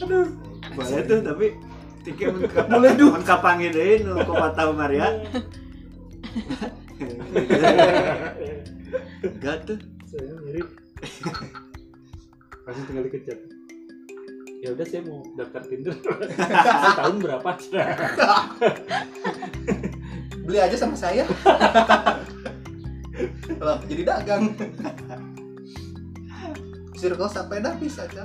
[0.00, 0.26] Aduh.
[0.74, 1.46] Boleh tuh tapi
[2.04, 3.10] tiga menkap Mulai duh.
[3.14, 5.08] menkapangin deh nu kok tahu Maria
[9.22, 9.78] enggak tuh.
[10.08, 10.68] Saya mirip
[12.64, 13.38] langsung tinggal dikejar.
[14.64, 15.92] Ya udah saya mau daftar tinder.
[16.88, 17.50] Setahun berapa?
[20.48, 21.28] Beli aja sama saya.
[23.60, 24.56] Loh jadi dagang.
[26.96, 28.24] Circle sepeda bisa aja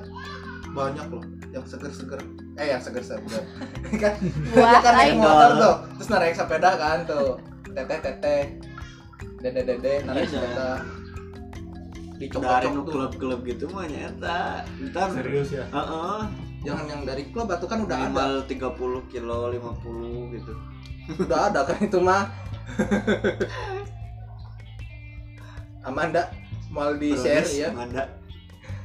[0.71, 2.21] banyak loh yang seger-seger.
[2.55, 3.43] Eh yang seger-seger.
[4.01, 4.13] Kan
[4.55, 5.75] Wah, dia kan naik motor tuh.
[5.99, 7.41] Terus naik sepeda kan tuh.
[7.67, 8.43] Teteh teteh.
[9.43, 10.69] Dede dede naik Iya, sepeda
[12.20, 14.67] dari klub-klub gitu mah nyata.
[14.84, 15.63] Entar serius ya?
[15.72, 16.20] Heeh,
[16.67, 18.11] jangan yang dari klub atau kan udah ada.
[18.11, 20.53] Minimal 30 kilo 50 gitu.
[21.24, 22.28] Udah ada kan itu mah.
[25.88, 26.28] Amanda
[26.70, 27.70] mau di share Brownies, ya?
[27.72, 28.03] Amanda.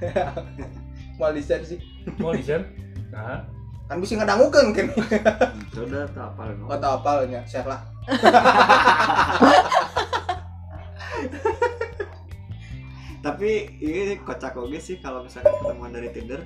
[1.20, 1.78] Mau di share sih.
[2.18, 2.66] Mau di share?
[3.14, 3.47] Nah.
[3.87, 4.87] Kan bisa ngedangukan kan
[5.76, 7.45] sudah tak apa oh tau apalnya?
[7.45, 7.85] Share lah
[13.35, 13.51] tapi
[13.82, 16.41] ini kocak oke sih kalau misalkan ketemuan dari Tinder.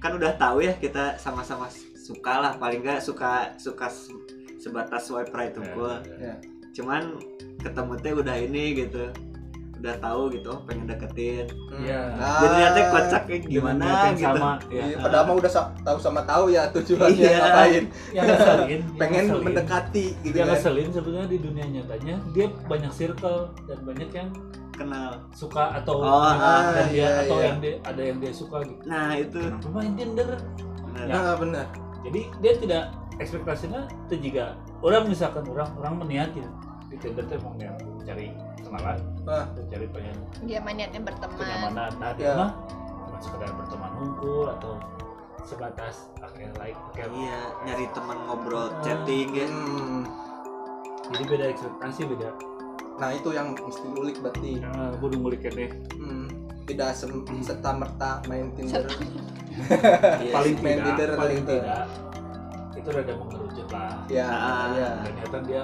[0.00, 4.12] Kan udah tahu ya kita sama-sama suka lah paling nggak suka suka se-
[4.56, 6.00] sebatas swipe right unggul.
[6.16, 6.36] Ya.
[6.76, 7.16] cuman
[7.64, 9.08] ketemu teh udah ini gitu
[9.86, 11.46] udah tahu gitu pengen deketin.
[11.72, 12.00] Iya.
[12.16, 14.26] Ah, jadi nanti kocak kayak gimana gitu.
[14.26, 17.38] sama iya, ya padahal mah udah sa- tahu sama tahu ya tujuannya Iya.
[17.38, 17.84] ngapain.
[18.10, 20.54] Yang ngeselin yang pengen mendekati gitu yang kan.
[20.54, 24.28] ngeselin sebenarnya di dunia nyatanya dia banyak circle dan banyak yang
[24.72, 25.10] kenal.
[25.32, 27.46] suka atau Oh, ah, dan dia iya, atau iya.
[27.46, 28.82] yang dia ada yang dia suka gitu.
[28.84, 29.40] Nah itu.
[29.70, 30.28] Main Tinder?
[30.84, 31.04] Benar.
[31.06, 31.14] Ya.
[31.14, 31.66] nah benar.
[32.02, 32.84] Jadi dia tidak
[33.16, 34.52] ekspektasinya itu juga
[34.84, 36.44] orang misalkan orang orang meniatin.
[36.86, 37.56] Di Tinder tuh emang
[38.06, 39.44] cari kenalan Ah.
[39.66, 41.36] cari pengen dia niatnya berteman.
[41.36, 41.90] kenyamanan.
[41.98, 42.16] Nah Ya.
[42.16, 42.50] dia mah
[43.02, 44.72] cuma sekedar berteman hunkul atau
[45.42, 49.46] sebatas pakai like pakai iya nyari teman ngobrol chatting ya.
[49.46, 50.02] Hmm,
[51.08, 52.30] jadi beda ekspektasi beda.
[52.96, 54.58] Nah itu yang mesti ulik berarti.
[54.58, 55.70] Uh, kudu ngulik deh.
[55.94, 56.26] Hmm,
[56.64, 58.86] tidak serta merta main Tinder.
[59.56, 61.88] Iya paling main tidak Tinder paling tidak
[62.76, 63.92] itu rada mengerucut lah.
[64.06, 64.68] Ya Ah.
[64.70, 65.62] ya ternyata dia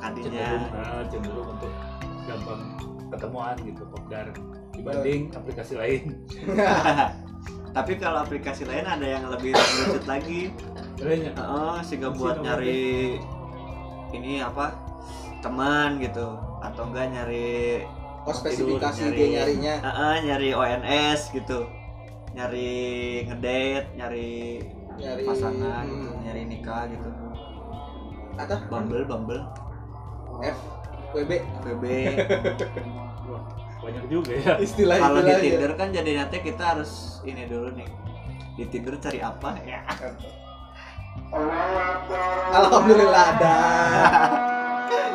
[0.00, 1.72] makanya cenderung nah, cenderung untuk
[2.24, 2.62] gampang
[3.10, 4.26] ketemuan gitu popdar
[4.72, 6.02] dibanding aplikasi lain.
[7.76, 10.40] Tapi kalau aplikasi lain ada yang lebih lucu lagi?
[10.98, 13.18] Kayaknya oh sehingga buat nyari
[14.10, 14.74] ini apa
[15.40, 17.86] teman gitu atau enggak nyari
[18.26, 21.60] oh spesifikasi Tidur, dia nyari- nyarinya eh, eh, nyari ONS gitu
[22.30, 22.70] nyari
[23.26, 24.30] ngedate nyari
[25.00, 27.08] nyari pasangan hmm, gitu nyari nikah gitu.
[28.36, 29.42] Apa Bumble Bumble
[30.40, 30.58] F
[31.10, 31.32] WB
[31.64, 31.84] BB
[33.28, 33.42] wah,
[33.84, 34.54] banyak juga ya.
[34.60, 37.88] Istilah kalau di Tinder kan jadi nanti kita harus ini dulu nih.
[38.60, 39.56] Di Tinder cari apa?
[39.64, 39.80] Ya.
[42.54, 43.56] Alhamdulillah ada.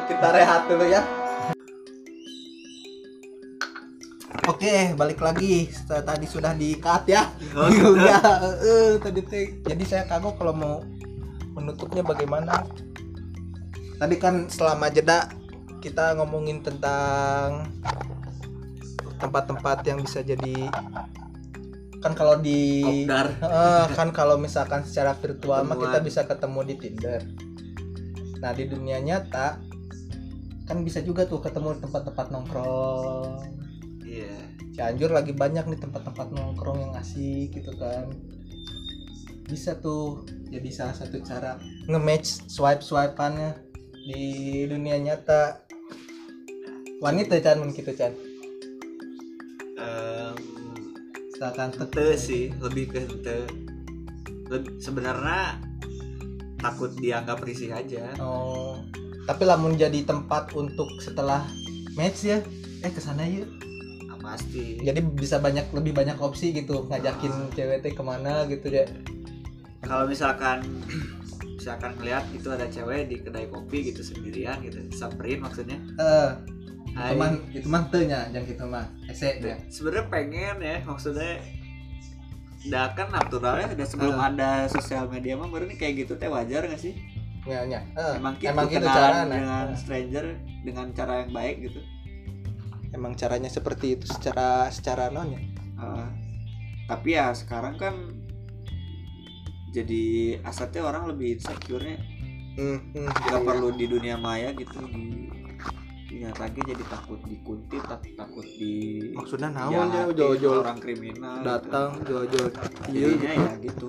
[0.05, 1.01] Kita rehat dulu ya.
[4.45, 5.73] Oke, balik lagi.
[5.73, 7.33] Setelah tadi sudah di cut ya.
[7.57, 7.65] Oh,
[8.09, 8.21] ya,
[8.61, 9.57] eh, tadi teh.
[9.65, 10.75] Jadi saya kagok kalau mau
[11.57, 12.61] menutupnya bagaimana.
[13.95, 15.31] Tadi kan selama jeda
[15.79, 17.69] kita ngomongin tentang
[19.21, 20.67] tempat-tempat yang bisa jadi
[22.03, 26.75] kan kalau di Kopdar Eh, kan kalau misalkan secara virtual mah kita bisa ketemu di
[26.77, 27.21] Tinder.
[28.41, 29.57] Nah di dunia nyata
[30.69, 33.41] kan bisa juga tuh ketemu di tempat-tempat nongkrong.
[34.05, 34.37] iya
[34.77, 38.13] Cianjur lagi banyak nih tempat-tempat nongkrong yang asik gitu kan.
[39.49, 41.57] Bisa tuh jadi salah satu cara
[41.89, 43.64] nge-match swipe-swipeannya
[44.05, 44.23] di
[44.69, 45.65] dunia nyata.
[47.01, 47.91] Wanita Chan mun gitu
[51.35, 53.03] Misalkan ente sih lebih ke
[54.47, 55.59] Leb- sebenarnya
[56.63, 58.79] takut dianggap risih aja Oh,
[59.27, 61.43] tapi lamun jadi tempat untuk setelah
[61.99, 62.39] match ya,
[62.81, 63.51] eh ke sana yuk.
[64.07, 68.71] Ah, pasti Jadi bisa banyak lebih banyak opsi gitu ngajakin cewek teh ke mana gitu
[68.71, 68.87] ya.
[69.85, 70.65] kalau misalkan
[71.65, 76.29] misalkan ngeliat itu ada cewek di kedai kopi gitu sendirian gitu samperin maksudnya Eh,
[76.93, 77.09] Hai.
[77.09, 78.85] itu mah itu mah teu nya jangan gitu mah.
[79.03, 79.57] Ese ya.
[79.67, 81.41] sebenarnya pengen ya maksudnya
[82.63, 84.29] udah kan natural ya udah sebelum Ah.
[84.29, 86.93] ada sosial media mah baru nih kayak gitu teh wajar gak sih
[87.43, 87.79] Nya nya.
[87.93, 89.33] Eh, emang gitu emang gitu kenalan carana.
[89.33, 90.25] dengan Eh, stranger
[90.61, 91.79] dengan cara yang baik gitu
[92.91, 95.41] emang caranya seperti itu secara secara non ya
[95.75, 96.07] Uh,
[96.87, 98.15] tapi ya sekarang kan
[99.75, 100.03] jadi
[100.47, 101.99] asetnya orang lebih insecure-nya.
[102.55, 103.47] Hmm, hmm, nggak iya.
[103.51, 104.79] perlu di dunia maya gitu
[106.15, 111.43] di lagi jadi takut dikuntit tak- takut di maksudnya naon ya jauh-jauh orang kriminal.
[111.43, 112.23] datang gitu.
[112.95, 113.87] iya jadinya ya gitu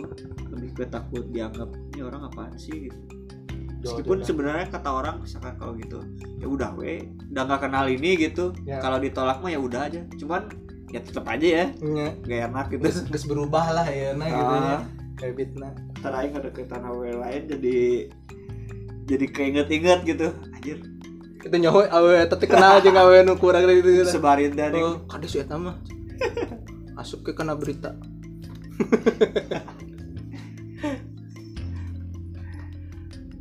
[0.50, 2.90] lebih ke takut dianggap ini orang apaan sih?
[2.90, 2.98] gitu.
[3.86, 4.26] Meskipun datang.
[4.26, 6.02] sebenarnya kata orang misalkan kalau gitu
[6.42, 8.50] ya udah we udah nggak kenal ini gitu.
[8.66, 8.82] Ya.
[8.82, 10.02] kalau ditolak mah ya udah aja.
[10.18, 10.50] Cuman
[10.90, 11.66] ya tetap aja ya.
[11.78, 12.82] Nya, gak enak gitu.
[13.14, 14.78] Geus berubah lah ya nah gitu ya
[15.16, 17.76] Habitnya terakhir ada ke tanah lain jadi
[19.06, 20.28] jadi keinget-inget gitu.
[20.52, 20.78] Anjir.
[21.40, 24.18] Itu nyawa awe tapi kenal aja awe nu kurang dari itu gitu.
[24.18, 25.78] sebarin dari oh kades ya nama.
[27.00, 27.94] Asup ke kena berita.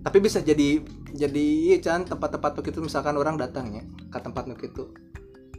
[0.06, 0.80] Tapi bisa jadi
[1.12, 4.92] jadi iya Chan tempat-tempat begitu misalkan orang datang ya ke tempat begitu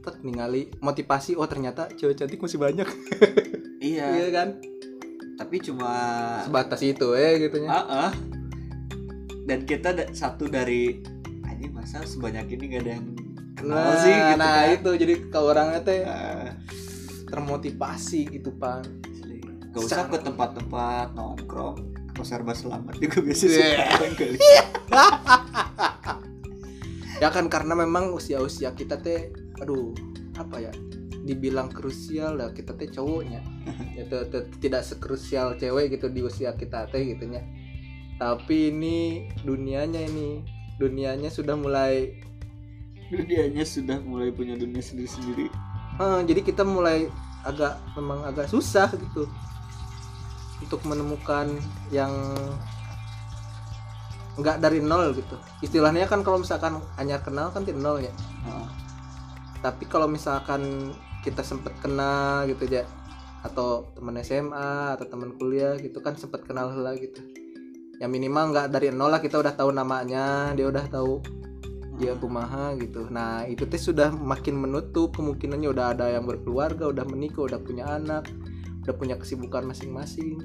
[0.07, 2.89] tet ningali motivasi oh ternyata cewek cantik masih banyak.
[3.77, 4.07] Iya.
[4.09, 4.49] Iya kan
[5.37, 5.93] tapi cuma
[6.43, 8.13] sebatas itu eh gitu nya ah ah.
[9.45, 11.05] dan kita da- satu dari
[11.43, 13.07] anjing masa sebanyak ini gak ada yang
[13.55, 14.75] kenal nah, sih gitu nah kan.
[14.75, 16.57] itu jadi kalau orangnya teh Ah,
[17.27, 19.45] termotivasi gitu asli.
[19.71, 21.77] gak usah Secara- ke tempat-tempat nongkrong
[22.11, 23.69] ke serba selamat juga biasa Iya.
[23.93, 24.39] suka kali
[27.17, 29.93] ya kan karena memang usia-usia kita teh aduh
[30.35, 30.73] apa ya
[31.27, 33.43] dibilang krusial lah kita teh cowoknya.
[33.97, 37.43] Ya, te- tidak sekrusial cewek gitu di usia kita teh gitunya.
[38.21, 40.45] Tapi ini dunianya ini
[40.77, 42.21] dunianya sudah mulai
[43.09, 45.49] dunianya sudah mulai punya dunia sendiri-sendiri.
[45.97, 47.09] Eh, jadi kita mulai
[47.47, 49.25] agak memang agak susah gitu
[50.61, 51.49] untuk menemukan
[51.89, 52.13] yang
[54.37, 55.37] nggak dari nol gitu.
[55.65, 58.13] Istilahnya kan kalau misalkan hanya kenal kan tidak nol ya.
[58.45, 58.69] Ah,
[59.65, 60.93] tapi kalau misalkan
[61.27, 62.87] kita sempet kenal gitu ya
[63.43, 67.19] atau teman SMA atau teman kuliah gitu kan sempet kenal lah gitu.
[67.99, 71.19] Ya minimal nggak dari nol lah kita udah tahu namanya dia udah tahu
[71.99, 73.11] dia kumaha gitu.
[73.11, 77.91] Nah itu teh sudah makin menutup kemungkinannya udah ada yang berkeluarga udah menikah udah punya
[77.91, 78.31] anak
[78.87, 80.39] udah punya kesibukan masing-masing.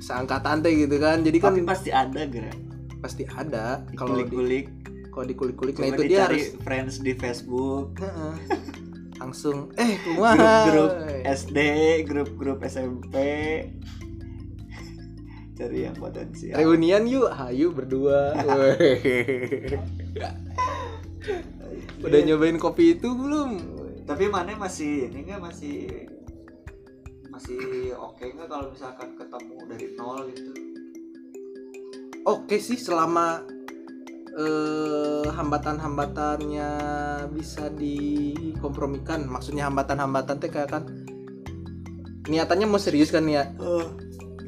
[0.00, 2.56] Seangkatan teh gitu kan jadi kan tapi pasti ada gerak
[3.04, 3.84] pasti ada.
[3.92, 4.66] Kalau di kulik-kulik
[5.10, 7.96] kalau dikulik-kulik nah itu dia harus friends di Facebook.
[9.18, 10.94] langsung eh grup-grup
[11.26, 11.58] SD
[12.06, 13.14] grup-grup SMP
[15.58, 16.54] cari yang potensial.
[16.54, 18.30] Reunian yuk hayu berdua.
[21.98, 23.58] Udah nyobain kopi itu belum?
[24.06, 26.06] Tapi mana masih ini nggak masih
[27.28, 30.52] masih oke nggak kalau misalkan ketemu dari nol gitu?
[32.22, 33.42] Oke sih selama
[34.38, 36.70] eh, hambatan-hambatannya
[37.34, 39.26] bisa dikompromikan.
[39.26, 40.84] Maksudnya hambatan-hambatan teh kayak kan
[42.30, 43.50] niatannya mau serius kan ya?
[43.58, 43.88] Nah,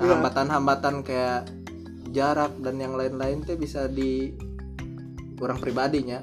[0.01, 0.17] Iya.
[0.17, 1.51] hambatan-hambatan kayak
[2.15, 4.33] jarak dan yang lain-lain teh bisa di
[5.43, 6.23] orang pribadinya.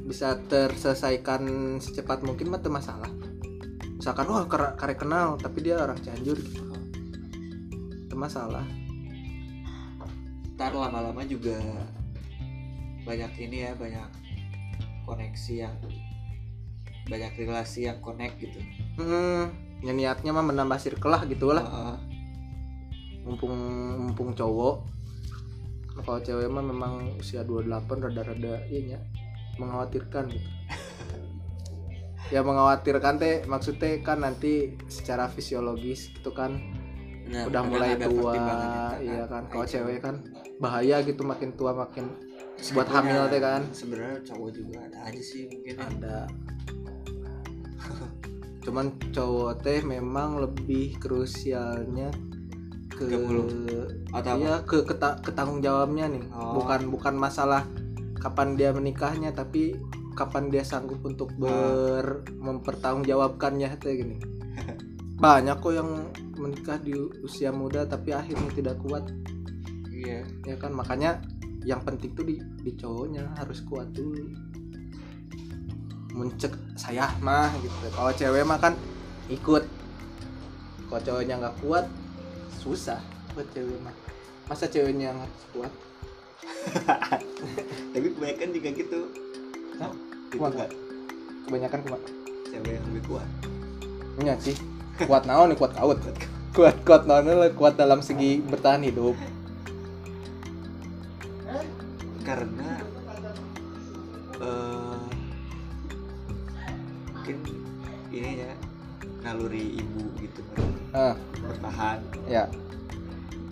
[0.00, 3.10] Bisa terselesaikan secepat mungkin mah teu masalah.
[4.00, 6.64] Misalkan wah kare, kare kenal tapi dia orang Cianjur gitu.
[8.08, 8.64] Teu masalah.
[10.56, 11.56] Ntar lama-lama juga
[13.10, 14.06] banyak ini ya banyak
[15.02, 15.74] koneksi yang
[17.10, 18.62] banyak relasi yang connect gitu.
[18.94, 19.50] Hmm,
[19.82, 21.66] ya niatnya mah menambah circle lah gitu lah.
[21.66, 21.98] Heeh.
[23.26, 23.52] mumpung
[23.98, 24.86] mumpung cowok.
[25.98, 28.98] Nah, kalau cewek mah memang usia 28 rada-rada iya nya,
[29.58, 30.48] mengkhawatirkan gitu.
[32.30, 36.62] Ya mengkhawatirkan teh maksudnya kan nanti secara fisiologis gitu kan
[37.30, 38.32] Nah, udah kadang mulai tua
[39.02, 39.42] iya kan.
[39.46, 40.14] Kayak kalau cewek kan
[40.62, 42.29] bahaya gitu makin tua makin
[42.62, 45.84] buat Sebenarnya- hamil teh kan sebenarnya cowok juga ada aja sih mungkin ya.
[45.86, 46.16] ada
[48.62, 52.12] cuman cowok teh memang lebih krusialnya
[52.90, 54.12] ke 30.
[54.12, 54.36] atau?
[54.36, 54.84] Iya ke
[55.22, 56.52] ketanggung jawabnya nih Oh.
[56.54, 57.64] bukan bukan masalah
[58.14, 59.80] kapan dia menikahnya tapi
[60.12, 61.40] kapan dia sanggup untuk Ah.
[61.40, 62.06] ber
[62.36, 64.16] mempertanggungjawabkannya teh gini
[65.16, 65.90] banyak kok yang
[66.34, 69.08] menikah di usia muda tapi akhirnya tidak kuat
[69.90, 71.20] iya ya kan makanya
[71.64, 74.32] yang penting tuh di, di cowoknya harus kuat dulu.
[76.16, 77.76] Muncek saya mah gitu.
[77.92, 78.74] Kalau cewek mah kan
[79.28, 79.64] ikut.
[80.88, 81.86] Kalau cowoknya nggak kuat
[82.60, 82.98] susah
[83.36, 83.94] buat cewek mah.
[84.48, 85.72] Masa ceweknya nggak kuat?
[87.92, 89.00] Tapi kebanyakan juga gitu.
[90.30, 90.70] Gitu Kuat nggak?
[91.46, 92.02] Kebanyakan kuat.
[92.50, 93.28] Cewek yang lebih kuat.
[94.20, 94.56] Iya sih.
[95.04, 96.00] Kuat naon nih kuat kaut
[96.56, 99.16] kuat kuat naon kuat dalam segi bertahan hidup
[102.20, 102.84] karena
[104.40, 105.00] uh,
[107.14, 107.36] mungkin
[108.12, 108.52] ini ya
[109.24, 110.40] naluri ibu gitu
[110.92, 111.16] uh.
[111.40, 112.48] bertahan ya yeah.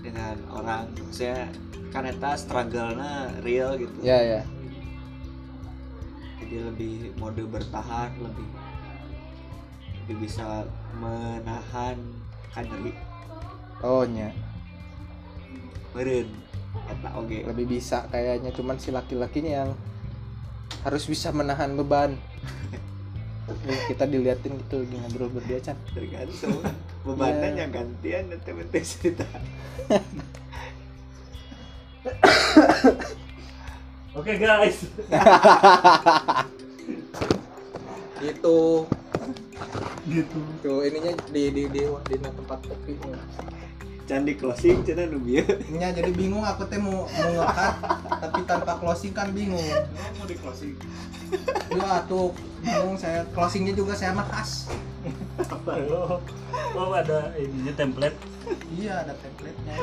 [0.04, 1.48] dengan orang saya
[1.88, 4.44] kaneta struggle-nya real gitu ya yeah, yeah.
[6.44, 8.48] jadi lebih mode bertahan lebih
[10.04, 10.64] lebih bisa
[11.00, 11.96] menahan
[12.52, 12.92] kaderi
[13.84, 14.32] ohnya yeah.
[15.96, 16.28] meren
[16.88, 18.50] eta oge lebih bisa kayaknya.
[18.56, 19.70] Cuman si laki-lakinya yang
[20.82, 22.16] harus bisa menahan beban.
[23.68, 25.76] Nih, kita diliatin gitu lagi ngobrol berdua Chan.
[25.96, 26.60] Tergantung.
[27.04, 29.24] Bebannya yang gantian nanti nanti cerita.
[34.18, 34.82] Oke guys.
[38.24, 38.84] gitu.
[40.08, 40.38] Gitu.
[40.64, 42.96] tuh ininya di di di di, tempat kopi
[44.08, 47.74] candi closing cina nubia nya jadi bingung aku teh mau mau ngekat
[48.18, 49.62] tapi tanpa closing kan bingung.
[50.18, 50.74] Mau di closing.
[51.72, 53.24] ya tuh bingung saya.
[53.32, 54.68] Closingnya juga saya mah khas.
[55.68, 56.20] Oh,
[56.74, 58.16] oh ada ininya template.
[58.74, 59.76] iya ada template-nya.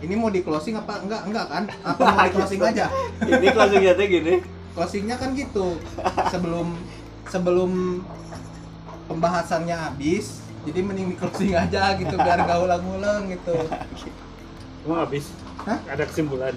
[0.00, 1.22] Ini mau di closing apa enggak?
[1.26, 1.64] Enggak kan?
[1.82, 2.86] Apa mau di closing aja?
[3.24, 4.34] Ini closingnya teh gini.
[4.76, 5.80] Closingnya kan gitu.
[6.30, 6.76] Sebelum
[7.26, 8.02] sebelum
[9.10, 13.54] pembahasannya habis jadi mending di closing aja gitu biar gak ulang-ulang gitu
[14.88, 15.28] Mau habis.
[15.68, 15.76] Hah?
[15.92, 16.56] Ada kesimpulan.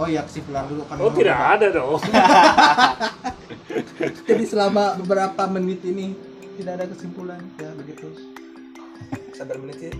[0.00, 2.00] oh iya kesimpulan dulu kan Oh tidak ada dong.
[4.30, 6.14] jadi selama beberapa menit ini
[6.56, 8.08] tidak ada kesimpulan ya begitu
[9.30, 9.92] sadar menit sih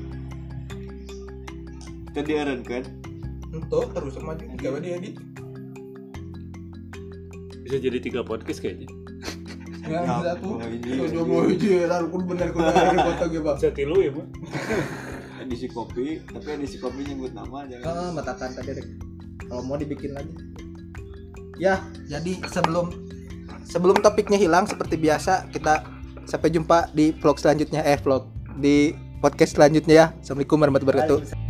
[2.11, 2.83] tadi aren kan
[3.51, 5.13] untuk terus sama gawe dia di
[7.63, 8.89] Bisa jadi tiga podcast kayaknya.
[9.89, 11.25] Ya Ya, bisa tuh.
[11.25, 14.27] mau hiji, lalu kun bener kun dari kota gitu bang tilu ya, Pak.
[15.49, 17.89] edisi kopi tapi edisi kopi nyebut nama jangan.
[17.89, 18.87] Ah matakan tadi deh
[19.49, 20.33] kalau mau dibikin lagi.
[21.57, 21.81] Ya.
[22.07, 22.93] Jadi sebelum
[23.65, 25.89] sebelum topiknya hilang seperti biasa kita
[26.29, 28.29] sampai jumpa di vlog selanjutnya eh vlog
[28.61, 28.93] di
[29.25, 30.07] podcast selanjutnya ya.
[30.21, 31.48] Assalamualaikum warahmatullahi wabarakatuh